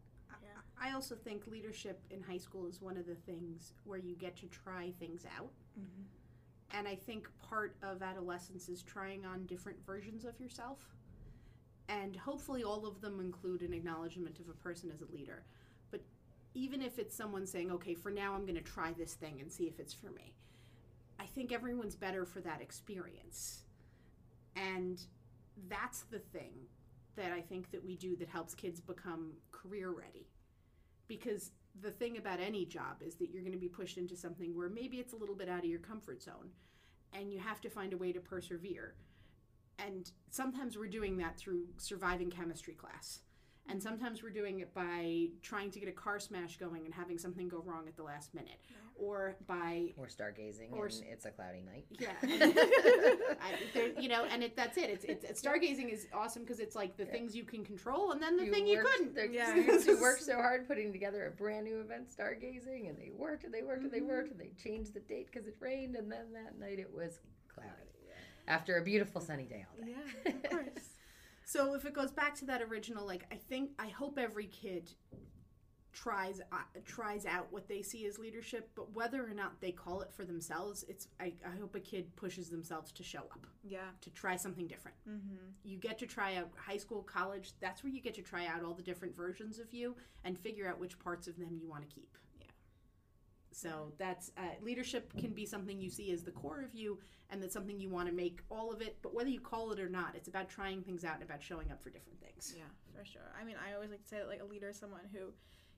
I 0.80 0.92
also 0.92 1.14
think 1.14 1.46
leadership 1.46 2.00
in 2.10 2.22
high 2.22 2.36
school 2.36 2.66
is 2.66 2.82
one 2.82 2.96
of 2.96 3.06
the 3.06 3.14
things 3.14 3.72
where 3.84 3.98
you 3.98 4.14
get 4.14 4.36
to 4.36 4.46
try 4.46 4.92
things 4.98 5.24
out. 5.38 5.50
Mm-hmm. 5.78 6.76
And 6.76 6.88
I 6.88 6.94
think 6.94 7.28
part 7.48 7.76
of 7.82 8.02
adolescence 8.02 8.68
is 8.68 8.82
trying 8.82 9.24
on 9.24 9.46
different 9.46 9.78
versions 9.86 10.24
of 10.24 10.38
yourself. 10.40 10.78
And 11.88 12.16
hopefully, 12.16 12.64
all 12.64 12.86
of 12.86 13.00
them 13.00 13.20
include 13.20 13.62
an 13.62 13.72
acknowledgement 13.72 14.40
of 14.40 14.48
a 14.48 14.52
person 14.52 14.90
as 14.92 15.02
a 15.02 15.12
leader. 15.12 15.44
But 15.90 16.00
even 16.54 16.82
if 16.82 16.98
it's 16.98 17.14
someone 17.14 17.46
saying, 17.46 17.70
okay, 17.70 17.94
for 17.94 18.10
now 18.10 18.34
I'm 18.34 18.42
going 18.42 18.54
to 18.54 18.60
try 18.60 18.92
this 18.92 19.14
thing 19.14 19.40
and 19.40 19.52
see 19.52 19.64
if 19.64 19.78
it's 19.78 19.92
for 19.92 20.10
me, 20.10 20.34
I 21.20 21.26
think 21.26 21.52
everyone's 21.52 21.94
better 21.94 22.24
for 22.24 22.40
that 22.40 22.60
experience. 22.60 23.62
And 24.56 25.00
that's 25.68 26.02
the 26.02 26.18
thing 26.18 26.52
that 27.16 27.32
I 27.32 27.40
think 27.40 27.70
that 27.70 27.84
we 27.84 27.96
do 27.96 28.16
that 28.16 28.28
helps 28.28 28.54
kids 28.54 28.80
become 28.80 29.32
career 29.52 29.90
ready. 29.90 30.26
Because 31.06 31.50
the 31.80 31.90
thing 31.90 32.16
about 32.16 32.40
any 32.40 32.64
job 32.64 33.02
is 33.04 33.16
that 33.16 33.30
you're 33.30 33.42
going 33.42 33.52
to 33.52 33.58
be 33.58 33.68
pushed 33.68 33.98
into 33.98 34.16
something 34.16 34.56
where 34.56 34.68
maybe 34.68 34.98
it's 34.98 35.12
a 35.12 35.16
little 35.16 35.34
bit 35.34 35.48
out 35.48 35.60
of 35.60 35.70
your 35.70 35.80
comfort 35.80 36.22
zone 36.22 36.50
and 37.12 37.32
you 37.32 37.38
have 37.38 37.60
to 37.62 37.70
find 37.70 37.92
a 37.92 37.96
way 37.96 38.12
to 38.12 38.20
persevere. 38.20 38.94
And 39.78 40.10
sometimes 40.30 40.78
we're 40.78 40.86
doing 40.86 41.16
that 41.18 41.36
through 41.36 41.64
surviving 41.78 42.30
chemistry 42.30 42.74
class. 42.74 43.20
And 43.66 43.78
mm-hmm. 43.78 43.88
sometimes 43.88 44.22
we're 44.22 44.30
doing 44.30 44.60
it 44.60 44.74
by 44.74 45.28
trying 45.42 45.70
to 45.70 45.80
get 45.80 45.88
a 45.88 45.92
car 45.92 46.18
smash 46.18 46.58
going 46.58 46.84
and 46.84 46.92
having 46.92 47.18
something 47.18 47.48
go 47.48 47.62
wrong 47.64 47.88
at 47.88 47.96
the 47.96 48.02
last 48.02 48.34
minute. 48.34 48.58
Or 48.96 49.36
by 49.46 49.92
Or 49.96 50.06
stargazing 50.06 50.72
Or 50.72 50.86
and 50.86 51.02
it's 51.10 51.24
a 51.24 51.30
cloudy 51.30 51.62
night. 51.62 51.86
yeah, 51.90 52.12
I, 52.22 54.00
you 54.00 54.08
know, 54.08 54.24
and 54.24 54.44
it, 54.44 54.54
that's 54.54 54.76
it. 54.78 54.88
It's, 54.90 55.04
it's 55.04 55.42
stargazing 55.42 55.92
is 55.92 56.06
awesome 56.14 56.42
because 56.42 56.60
it's 56.60 56.76
like 56.76 56.96
the 56.96 57.04
Yeah. 57.04 57.10
things 57.10 57.34
you 57.34 57.42
can 57.42 57.64
control, 57.64 58.12
and 58.12 58.22
then 58.22 58.36
the 58.36 58.46
thing 58.50 58.68
you 58.68 58.84
couldn't. 58.84 59.16
the 59.16 59.28
Yeah. 59.28 59.50
students 59.50 59.84
who 59.86 60.00
worked 60.00 60.22
so 60.22 60.34
hard 60.34 60.68
putting 60.68 60.92
together 60.92 61.26
a 61.26 61.30
brand 61.30 61.64
new 61.64 61.80
event, 61.80 62.08
stargazing, 62.16 62.88
and 62.88 62.96
they 62.96 63.10
worked 63.16 63.42
and 63.44 63.52
they 63.52 63.62
worked 63.62 63.82
and 63.82 63.90
they 63.90 64.00
worked 64.00 64.30
mm-hmm. 64.30 64.40
and 64.40 64.50
they 64.50 64.62
changed 64.62 64.94
the 64.94 65.00
date 65.00 65.28
because 65.32 65.48
it 65.48 65.56
rained, 65.58 65.96
and 65.96 66.12
then 66.12 66.32
that 66.32 66.58
night 66.60 66.78
it 66.78 66.92
was 66.94 67.18
cloudy 67.52 67.70
after 68.46 68.76
a 68.78 68.82
beautiful 68.82 69.20
sunny 69.20 69.44
day 69.44 69.64
all 69.68 69.84
day. 69.84 69.92
Yeah, 69.92 70.32
of 70.32 70.42
course. 70.50 70.88
So 71.44 71.74
if 71.74 71.84
it 71.84 71.92
goes 71.92 72.10
back 72.10 72.34
to 72.36 72.44
that 72.46 72.62
original, 72.62 73.06
like 73.06 73.26
I 73.30 73.36
think 73.36 73.70
I 73.78 73.88
hope 73.88 74.18
every 74.18 74.46
kid 74.46 74.90
tries 75.94 76.40
uh, 76.52 76.56
tries 76.84 77.24
out 77.24 77.46
what 77.50 77.68
they 77.68 77.80
see 77.80 78.06
as 78.06 78.18
leadership, 78.18 78.70
but 78.74 78.92
whether 78.92 79.24
or 79.24 79.32
not 79.34 79.60
they 79.60 79.70
call 79.70 80.00
it 80.00 80.12
for 80.12 80.24
themselves, 80.24 80.84
it's 80.88 81.08
I, 81.20 81.32
I 81.46 81.58
hope 81.58 81.74
a 81.74 81.80
kid 81.80 82.14
pushes 82.16 82.48
themselves 82.48 82.92
to 82.92 83.02
show 83.02 83.20
up 83.20 83.46
yeah. 83.62 83.78
to 84.00 84.10
try 84.10 84.36
something 84.36 84.66
different. 84.66 84.96
Mm-hmm. 85.08 85.36
You 85.62 85.78
get 85.78 85.98
to 86.00 86.06
try 86.06 86.36
out 86.36 86.50
high 86.56 86.76
school, 86.76 87.02
college. 87.02 87.52
That's 87.60 87.82
where 87.84 87.92
you 87.92 88.00
get 88.00 88.14
to 88.14 88.22
try 88.22 88.46
out 88.46 88.64
all 88.64 88.74
the 88.74 88.82
different 88.82 89.16
versions 89.16 89.58
of 89.58 89.72
you 89.72 89.94
and 90.24 90.38
figure 90.38 90.68
out 90.68 90.78
which 90.78 90.98
parts 90.98 91.28
of 91.28 91.38
them 91.38 91.56
you 91.60 91.68
want 91.68 91.88
to 91.88 91.94
keep. 91.94 92.16
So 93.54 93.92
that's 93.98 94.32
uh, 94.36 94.42
leadership 94.62 95.12
can 95.16 95.32
be 95.32 95.46
something 95.46 95.80
you 95.80 95.88
see 95.88 96.10
as 96.10 96.22
the 96.24 96.32
core 96.32 96.60
of 96.62 96.74
you, 96.74 96.98
and 97.30 97.42
that's 97.42 97.52
something 97.52 97.78
you 97.78 97.88
want 97.88 98.08
to 98.08 98.14
make 98.14 98.40
all 98.50 98.72
of 98.72 98.80
it. 98.82 98.96
But 99.00 99.14
whether 99.14 99.30
you 99.30 99.40
call 99.40 99.70
it 99.72 99.78
or 99.78 99.88
not, 99.88 100.14
it's 100.16 100.28
about 100.28 100.48
trying 100.48 100.82
things 100.82 101.04
out 101.04 101.14
and 101.14 101.22
about 101.22 101.42
showing 101.42 101.70
up 101.70 101.82
for 101.82 101.90
different 101.90 102.20
things. 102.20 102.52
Yeah, 102.56 102.64
for 102.92 103.04
sure. 103.04 103.32
I 103.40 103.44
mean, 103.44 103.56
I 103.64 103.74
always 103.74 103.90
like 103.90 104.02
to 104.02 104.08
say 104.08 104.18
that 104.18 104.28
like 104.28 104.42
a 104.42 104.44
leader 104.44 104.70
is 104.70 104.76
someone 104.78 105.06
who, 105.12 105.32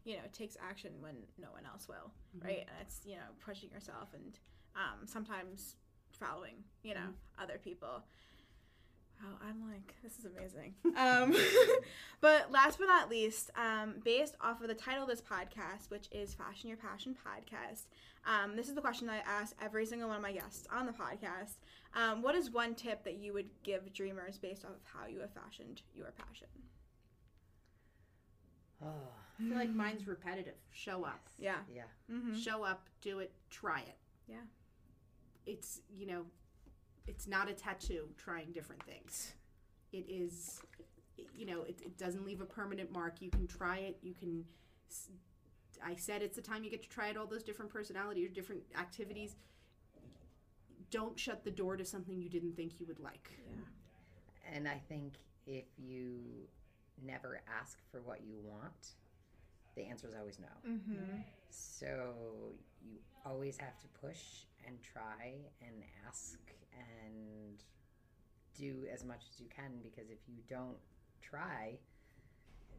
you 0.04 0.16
know, 0.16 0.23
takes 0.33 0.56
action 0.66 0.92
when 1.00 1.16
no 1.38 1.49
one 1.52 1.66
else 1.66 1.87
will, 1.87 2.11
right? 2.42 2.61
And 2.61 2.76
it's 2.80 3.00
you 3.04 3.16
know 3.16 3.28
pushing 3.45 3.71
yourself 3.71 4.09
and 4.14 4.38
um, 4.75 5.06
sometimes 5.06 5.76
following, 6.12 6.56
you 6.82 6.95
know, 6.95 7.08
other 7.39 7.58
people. 7.62 8.04
Wow, 9.21 9.39
I'm 9.49 9.71
like, 9.71 9.95
this 10.02 10.19
is 10.19 10.26
amazing. 10.26 10.75
um, 10.97 11.35
but 12.21 12.52
last 12.52 12.79
but 12.79 12.87
not 12.87 13.09
least, 13.11 13.50
um, 13.57 13.95
based 14.05 14.35
off 14.41 14.61
of 14.61 14.69
the 14.69 14.75
title 14.75 15.05
of 15.05 15.09
this 15.09 15.23
podcast, 15.23 15.91
which 15.91 16.09
is 16.13 16.35
Fashion 16.35 16.69
Your 16.69 16.76
Passion 16.79 17.15
Podcast, 17.15 17.85
um, 18.26 18.57
this 18.57 18.69
is 18.69 18.75
the 18.75 18.81
question 18.81 19.07
that 19.07 19.25
I 19.26 19.41
ask 19.41 19.55
every 19.63 19.87
single 19.87 20.09
one 20.09 20.17
of 20.17 20.23
my 20.23 20.33
guests 20.33 20.67
on 20.71 20.87
the 20.87 20.93
podcast. 20.93 21.57
Um, 21.95 22.23
what 22.23 22.35
is 22.35 22.50
one 22.50 22.75
tip 22.75 23.05
that 23.05 23.17
you 23.17 23.33
would 23.33 23.49
give 23.63 23.93
dreamers 23.93 24.37
based 24.37 24.65
off 24.65 24.73
of 24.73 24.83
how 24.85 25.07
you 25.07 25.21
have 25.21 25.31
fashioned 25.31 25.83
your 25.95 26.13
passion? 26.13 26.49
Oh, 28.85 28.89
I 29.39 29.43
feel 29.43 29.57
like 29.57 29.71
mine's 29.71 30.07
repetitive. 30.07 30.55
Show 30.73 31.05
up. 31.05 31.29
Yeah. 31.39 31.57
yeah. 31.75 31.83
Mm-hmm. 32.13 32.35
Show 32.35 32.65
up, 32.65 32.89
do 33.00 33.21
it, 33.21 33.33
try 33.49 33.81
it. 33.81 33.97
Yeah. 34.29 34.45
It's, 35.47 35.81
you 35.95 36.07
know, 36.07 36.26
it's 37.06 37.26
not 37.26 37.49
a 37.49 37.52
tattoo 37.52 38.08
trying 38.16 38.52
different 38.52 38.82
things. 38.84 39.32
It 39.92 40.06
is, 40.08 40.60
you 41.34 41.47
know, 41.47 41.62
it, 41.62 41.80
it 41.82 41.97
doesn't 41.99 42.26
leave 42.26 42.40
a 42.40 42.45
permanent 42.45 42.92
mark. 42.92 43.21
You 43.21 43.30
can 43.30 43.47
try 43.47 43.78
it. 43.78 43.99
You 44.02 44.14
can, 44.14 44.45
I 45.84 45.95
said 45.95 46.23
it's 46.23 46.36
the 46.36 46.42
time 46.42 46.64
you 46.64 46.71
get 46.71 46.82
to 46.82 46.88
try 46.88 47.08
it, 47.08 47.16
all 47.16 47.26
those 47.26 47.42
different 47.42 47.73
personalities, 47.73 48.30
or 48.30 48.32
different 48.32 48.62
activities. 48.78 49.36
Don't 50.90 51.19
shut 51.19 51.45
the 51.45 51.50
door 51.50 51.76
to 51.76 51.84
something 51.84 52.21
you 52.21 52.28
didn't 52.28 52.56
think 52.56 52.80
you 52.80 52.86
would 52.86 53.00
like. 53.00 53.30
Yeah. 53.49 54.54
And 54.54 54.69
I 54.69 54.80
think 54.88 55.14
if 55.47 55.64
you 55.78 56.21
never 57.04 57.40
ask 57.60 57.78
for 57.90 58.00
what 58.02 58.21
you 58.26 58.36
want, 58.42 58.95
the 59.75 59.82
answer 59.82 60.08
is 60.08 60.14
always 60.14 60.38
no. 60.38 60.71
Mm-hmm. 60.71 61.19
So 61.50 62.14
you 62.82 62.99
always 63.25 63.56
have 63.58 63.78
to 63.80 63.86
push 64.00 64.47
and 64.66 64.76
try 64.82 65.34
and 65.60 65.82
ask 66.06 66.38
and 66.76 67.62
do 68.54 68.86
as 68.93 69.04
much 69.04 69.23
as 69.30 69.41
you 69.41 69.47
can 69.54 69.80
because 69.82 70.10
if 70.10 70.19
you 70.28 70.43
don't 70.49 70.78
try, 71.23 71.78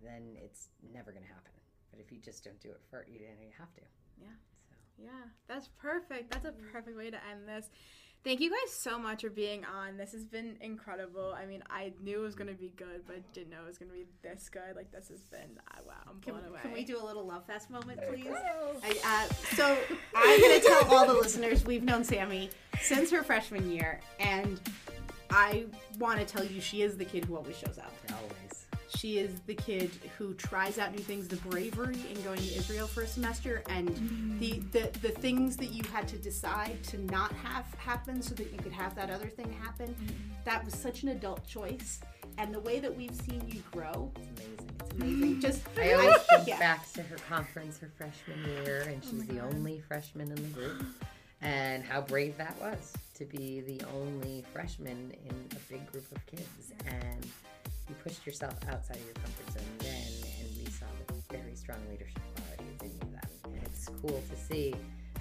then 0.03 0.35
it's 0.37 0.69
never 0.93 1.11
going 1.11 1.23
to 1.23 1.29
happen. 1.29 1.51
But 1.91 1.99
if 1.99 2.11
you 2.11 2.19
just 2.19 2.43
don't 2.43 2.59
do 2.61 2.69
it 2.69 2.81
first, 2.89 3.09
you, 3.09 3.19
then 3.19 3.37
you 3.41 3.53
have 3.57 3.73
to. 3.75 3.81
Yeah. 4.19 4.27
So. 4.69 5.03
Yeah, 5.03 5.25
that's 5.47 5.69
perfect. 5.79 6.31
That's 6.31 6.45
a 6.45 6.51
mm. 6.51 6.71
perfect 6.71 6.97
way 6.97 7.11
to 7.11 7.17
end 7.29 7.47
this. 7.47 7.69
Thank 8.23 8.41
you 8.41 8.49
guys 8.49 8.73
so 8.73 8.99
much 8.99 9.21
for 9.21 9.29
being 9.29 9.63
on. 9.63 9.95
This 9.95 10.11
has 10.11 10.25
been 10.25 10.57
incredible. 10.59 11.33
I 11.37 11.45
mean, 11.45 11.63
I 11.69 11.93
knew 12.03 12.19
it 12.19 12.23
was 12.23 12.35
going 12.35 12.49
to 12.49 12.53
be 12.55 12.73
good, 12.75 13.03
but 13.07 13.21
didn't 13.31 13.51
know 13.51 13.61
it 13.63 13.67
was 13.67 13.77
going 13.77 13.89
to 13.89 13.95
be 13.95 14.05
this 14.21 14.49
good. 14.49 14.75
Like, 14.75 14.91
this 14.91 15.07
has 15.07 15.21
been, 15.23 15.57
uh, 15.71 15.79
wow, 15.87 15.93
I'm 16.09 16.19
Can, 16.19 16.33
away. 16.35 16.59
can 16.61 16.73
we 16.73 16.83
do 16.83 17.01
a 17.01 17.05
little 17.05 17.25
love 17.25 17.45
fest 17.45 17.69
moment, 17.69 18.01
please? 18.09 18.27
I, 18.83 19.27
uh, 19.29 19.33
so 19.55 19.77
I'm 20.13 20.41
going 20.41 20.59
to 20.59 20.67
tell 20.67 20.93
all 20.93 21.07
the 21.07 21.13
listeners 21.13 21.63
we've 21.63 21.83
known 21.83 22.03
Sammi 22.03 22.49
since 22.81 23.11
her 23.11 23.23
freshman 23.23 23.71
year, 23.71 24.01
and 24.19 24.59
I 25.29 25.65
want 25.97 26.19
to 26.19 26.25
tell 26.25 26.43
you 26.43 26.59
she 26.59 26.81
is 26.81 26.97
the 26.97 27.05
kid 27.05 27.23
who 27.25 27.37
always 27.37 27.57
shows 27.57 27.77
up. 27.77 27.93
Always. 28.11 28.66
She 28.89 29.19
is 29.19 29.41
the 29.47 29.53
kid 29.53 29.91
who 30.17 30.33
tries 30.35 30.79
out 30.79 30.93
new 30.93 30.99
things, 30.99 31.27
the 31.27 31.35
bravery 31.37 31.97
in 32.09 32.21
going 32.23 32.39
to 32.39 32.55
Israel 32.55 32.87
for 32.87 33.01
a 33.01 33.07
semester, 33.07 33.61
and 33.69 33.89
mm-hmm. 33.89 34.39
the, 34.39 34.59
the 34.71 34.99
the 34.99 35.09
things 35.09 35.57
that 35.57 35.71
you 35.71 35.83
had 35.91 36.07
to 36.09 36.17
decide 36.17 36.81
to 36.85 36.97
not 37.05 37.33
have 37.33 37.65
happen 37.77 38.21
so 38.21 38.33
that 38.35 38.51
you 38.51 38.57
could 38.57 38.71
have 38.71 38.95
that 38.95 39.09
other 39.09 39.27
thing 39.27 39.51
happen. 39.61 39.87
Mm-hmm. 39.89 40.33
That 40.45 40.63
was 40.63 40.73
such 40.73 41.03
an 41.03 41.09
adult 41.09 41.45
choice, 41.45 41.99
and 42.37 42.53
the 42.53 42.61
way 42.61 42.79
that 42.79 42.95
we've 42.95 43.15
seen 43.15 43.43
you 43.47 43.61
grow, 43.71 44.11
It's 44.15 44.29
amazing. 44.39 44.69
it's 44.79 44.93
mm-hmm. 44.93 45.01
amazing. 45.01 45.41
Just 45.41 45.61
I 45.77 45.93
always 45.93 46.21
think 46.29 46.47
yeah. 46.47 46.59
back 46.59 46.91
to 46.93 47.01
her 47.03 47.17
conference 47.27 47.77
her 47.79 47.91
freshman 47.97 48.39
year, 48.63 48.85
and 48.87 49.01
oh 49.03 49.09
she's 49.09 49.25
the 49.27 49.39
only 49.39 49.81
freshman 49.87 50.29
in 50.29 50.35
the 50.35 50.49
group, 50.49 50.85
and 51.41 51.83
how 51.83 52.01
brave 52.01 52.37
that 52.37 52.55
was 52.61 52.93
to 53.15 53.25
be 53.25 53.61
the 53.61 53.81
only 53.95 54.45
freshman 54.53 55.11
in 55.27 55.35
a 55.51 55.71
big 55.71 55.91
group 55.91 56.09
of 56.15 56.25
kids. 56.27 56.73
And 56.85 57.27
you 57.89 57.95
pushed 58.03 58.25
yourself 58.25 58.55
outside 58.69 58.97
of 58.97 59.05
your 59.05 59.13
comfort 59.15 59.53
zone 59.53 59.63
then, 59.79 60.07
and 60.39 60.49
we 60.57 60.71
saw 60.71 60.85
the 61.07 61.13
very 61.37 61.55
strong 61.55 61.79
leadership 61.89 62.21
qualities 62.35 62.81
in 62.81 62.91
you 62.91 63.15
then. 63.15 63.53
And 63.53 63.63
it's 63.63 63.89
cool 64.01 64.21
to 64.29 64.35
see 64.35 64.73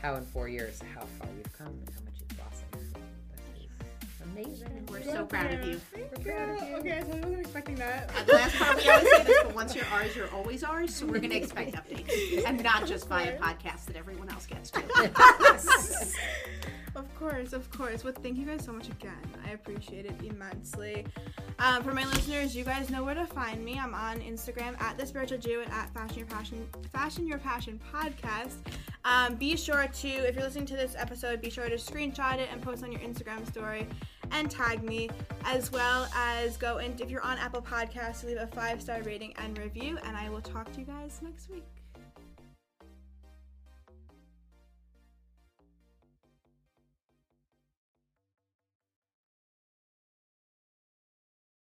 how 0.03 0.15
in 0.17 0.25
four 0.27 0.49
years 0.49 0.81
how 0.95 1.03
far 1.19 1.29
you've 1.37 1.53
come 1.53 1.75
amazing. 4.37 4.87
We're 4.91 5.03
so 5.03 5.25
proud 5.25 5.53
of 5.53 5.65
you. 5.65 5.79
Thank 5.79 6.13
We're 6.19 6.33
proud 6.33 6.63
of 6.63 6.69
you. 6.69 6.77
Okay, 6.77 7.01
so 7.01 7.17
I 7.17 7.21
wasn't 7.21 7.41
expecting 7.41 7.75
that. 7.77 8.11
Uh, 8.11 8.25
the 8.25 8.33
last 8.35 8.57
part 8.57 8.77
we 8.77 8.89
always 8.89 9.11
say 9.11 9.25
this, 9.25 9.43
but 9.45 9.55
once 9.55 9.75
you're 9.75 9.87
ours, 9.87 10.17
you're 10.17 10.31
always 10.35 10.63
ours. 10.63 10.95
So 10.95 11.07
we're 11.07 11.19
going 11.19 11.31
to 11.31 11.37
expect 11.37 11.73
updates, 11.77 12.45
and 12.47 12.63
not 12.63 12.87
just 12.87 13.09
via 13.09 13.39
podcast 13.39 13.87
that 13.87 13.97
everyone 13.97 14.29
else 14.31 14.47
gets 14.47 14.71
to. 14.73 14.83
Of 16.95 17.15
course, 17.19 17.53
of 17.53 17.71
course. 17.71 18.05
Well, 18.05 18.15
thank 18.23 18.39
you 18.39 18.47
guys 18.47 18.65
so 18.65 18.73
much 18.73 18.89
again. 18.89 19.13
I 19.47 19.51
appreciate 19.51 20.07
it 20.07 20.15
immensely. 20.25 21.05
Um, 21.59 21.83
for 21.83 21.93
my 21.93 22.07
listeners, 22.07 22.57
you 22.57 22.65
guys 22.65 22.89
know 22.89 23.05
where 23.05 23.15
to 23.15 23.27
find 23.27 23.63
me. 23.63 23.79
I'm 23.79 23.93
on 23.95 24.21
Instagram 24.21 24.81
at 24.81 24.97
the 24.97 25.07
Spiritual 25.07 25.37
Jew 25.37 25.61
and 25.61 25.71
at 25.73 25.93
Fashion 25.93 26.19
Your 26.19 26.27
Passion 26.27 26.67
Fashion 26.95 27.27
Your 27.27 27.37
Passion 27.37 27.79
podcast. 27.93 28.55
Um, 29.05 29.35
be 29.35 29.57
sure 29.57 29.87
to, 29.87 30.09
if 30.09 30.35
you're 30.35 30.45
listening 30.45 30.67
to 30.67 30.77
this 30.77 30.97
episode, 30.97 31.43
be 31.43 31.51
sure 31.51 31.69
to 31.69 31.77
screenshot 31.77 32.39
it 32.39 32.49
and 32.51 32.63
post 32.63 32.83
on 32.83 32.91
your 32.91 33.03
Instagram 33.03 33.47
story 33.47 33.87
and 34.33 34.51
tag 34.51 34.83
me, 34.83 35.11
as 35.45 35.71
well 35.73 36.09
as 36.15 36.57
go 36.57 36.79
and 36.79 37.01
if 37.01 37.11
you're 37.11 37.23
on 37.23 37.39
Apple 37.39 37.63
Podcasts, 37.63 38.25
leave 38.25 38.39
a 38.39 38.47
five 38.47 38.81
star 38.81 39.03
rating 39.03 39.33
and 39.39 39.57
review. 39.59 39.99
And 40.05 40.17
I 40.17 40.29
will 40.31 40.41
talk 40.41 40.73
to 40.73 40.81
you 40.81 40.87
guys 40.87 41.21
next 41.23 41.51
week. 41.51 41.65